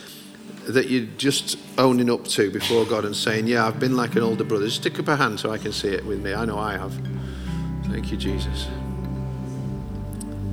that 0.69 0.89
you're 0.89 1.07
just 1.17 1.59
owning 1.79 2.11
up 2.11 2.25
to 2.25 2.51
before 2.51 2.85
God 2.85 3.05
and 3.05 3.15
saying, 3.15 3.47
Yeah, 3.47 3.67
I've 3.67 3.79
been 3.79 3.97
like 3.97 4.17
an 4.17 4.23
older 4.23 4.45
brother, 4.45 4.67
just 4.67 4.81
stick 4.81 4.99
up 4.99 5.09
a 5.09 5.17
hand 5.17 5.39
so 5.39 5.51
I 5.51 5.59
can 5.59 5.73
see 5.73 5.89
it 5.89 6.05
with 6.05 6.21
me. 6.23 6.35
I 6.35 6.45
know 6.45 6.59
I 6.59 6.73
have. 6.73 6.93
Thank 7.89 8.11
you, 8.11 8.17
Jesus. 8.17 8.67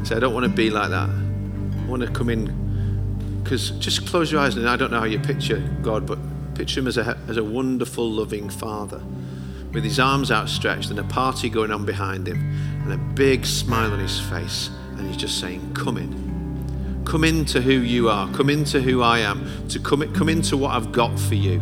Say, 0.04 0.16
I 0.16 0.20
don't 0.20 0.34
want 0.34 0.44
to 0.44 0.52
be 0.52 0.70
like 0.70 0.90
that. 0.90 1.10
I 1.10 1.86
want 1.88 2.04
to 2.04 2.12
come 2.12 2.30
in 2.30 3.42
because 3.44 3.72
just 3.72 4.08
close 4.08 4.32
your 4.32 4.42
eyes 4.42 4.56
and 4.56 4.70
I 4.70 4.76
don't 4.76 4.92
know 4.92 5.00
how 5.00 5.06
you 5.06 5.20
picture 5.20 5.60
God, 5.82 6.06
but 6.06 6.20
picture 6.56 6.80
him 6.80 6.88
as 6.88 6.98
a, 6.98 7.18
as 7.28 7.38
a 7.38 7.44
wonderful, 7.44 8.10
loving 8.10 8.50
father 8.50 9.02
with 9.74 9.84
his 9.84 10.00
arms 10.00 10.32
outstretched 10.32 10.90
and 10.92 11.00
a 11.00 11.04
party 11.04 11.50
going 11.50 11.72
on 11.72 11.86
behind 11.86 12.28
him 12.28 12.38
and 12.84 12.94
a 12.94 12.98
big 12.98 13.46
smile 13.46 13.92
on 13.92 14.00
his 14.00 14.20
face. 14.20 14.70
And 14.98 15.08
he's 15.08 15.18
just 15.18 15.40
saying, 15.40 15.74
Come 15.74 15.98
in. 15.98 17.04
Come 17.06 17.24
into 17.24 17.62
who 17.62 17.74
you 17.74 18.10
are. 18.10 18.32
Come 18.32 18.50
into 18.50 18.80
who 18.80 19.02
I 19.02 19.20
am. 19.20 19.68
To 19.70 19.80
come, 19.80 20.14
come 20.14 20.30
into 20.30 20.56
what 20.56 20.72
I've 20.72 20.92
got 20.92 21.20
for 21.20 21.36
you. 21.36 21.60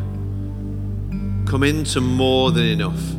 Come 1.47 1.63
into 1.63 2.01
more 2.01 2.51
than 2.51 2.65
enough. 2.65 3.11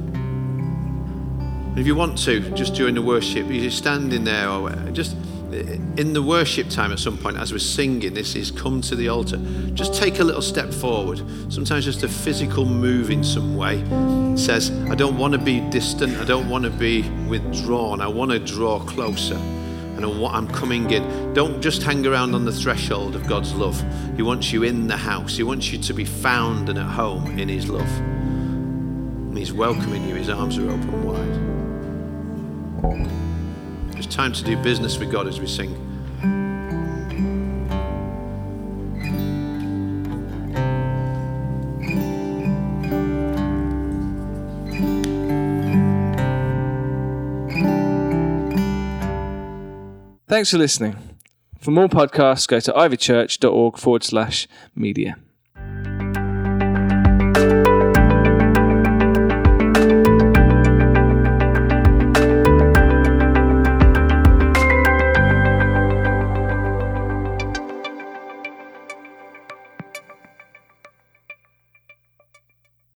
And 1.73 1.79
if 1.79 1.87
you 1.87 1.95
want 1.95 2.19
to, 2.19 2.41
just 2.51 2.75
during 2.75 2.95
the 2.95 3.03
worship, 3.03 3.47
you're 3.49 3.71
standing 3.71 4.25
there 4.25 4.49
or 4.49 4.71
just 4.93 5.17
in 5.55 6.13
the 6.13 6.23
worship 6.23 6.69
time 6.69 6.93
at 6.93 6.99
some 6.99 7.19
point, 7.19 7.37
as 7.37 7.53
we're 7.53 7.59
singing, 7.59 8.15
this 8.15 8.35
is 8.35 8.51
come 8.51 8.81
to 8.83 8.97
the 8.97 9.09
altar. 9.09 9.39
Just 9.75 9.95
take 9.95 10.19
a 10.19 10.25
little 10.25 10.43
step 10.43 10.73
forward. 10.73 11.19
Sometimes 11.53 11.85
just 11.85 12.03
a 12.03 12.09
physical 12.09 12.65
move 12.65 13.11
in 13.11 13.23
some 13.23 13.57
way 13.57 13.85
says, 14.37 14.71
I 14.91 14.95
don't 14.95 15.19
want 15.19 15.33
to 15.33 15.39
be 15.39 15.61
distant. 15.71 16.17
I 16.17 16.25
don't 16.25 16.49
want 16.49 16.65
to 16.65 16.71
be 16.71 17.09
withdrawn. 17.29 18.01
I 18.01 18.09
want 18.09 18.31
to 18.31 18.39
draw 18.39 18.81
closer. 18.81 19.37
And 19.37 20.07
I'm 20.07 20.49
coming 20.49 20.91
in. 20.91 21.35
Don't 21.35 21.61
just 21.61 21.83
hang 21.83 22.07
around 22.07 22.35
on 22.35 22.45
the 22.45 22.53
threshold 22.53 23.15
of 23.15 23.27
God's 23.27 23.55
love. 23.55 23.81
He 24.17 24.23
wants 24.23 24.53
you 24.53 24.63
in 24.65 24.89
the 24.89 24.97
house. 24.97 25.37
He 25.37 25.43
wants 25.43 25.71
you 25.71 25.79
to 25.79 25.93
be 25.93 26.05
found 26.05 26.69
and 26.71 26.79
at 26.79 26.91
home 26.91 27.39
in 27.39 27.49
His 27.49 27.69
love. 27.69 27.89
And 27.99 29.39
He's 29.39 29.53
welcoming 29.53 30.09
you. 30.09 30.15
His 30.15 30.29
arms 30.29 30.59
are 30.59 30.69
open 30.71 31.05
wide. 31.05 31.53
It's 34.05 34.13
time 34.13 34.33
to 34.33 34.43
do 34.43 34.57
business 34.57 34.99
with 34.99 35.13
God 35.13 35.29
as 35.29 35.39
we 35.39 35.47
sing. 35.47 35.73
Thanks 50.27 50.51
for 50.51 50.59
listening. 50.59 50.97
For 51.61 51.71
more 51.71 51.87
podcasts, 51.87 52.49
go 52.49 52.59
to 52.59 52.73
ivychurch.org 52.73 53.79
forward 53.79 54.03
slash 54.03 54.49
media. 54.75 55.17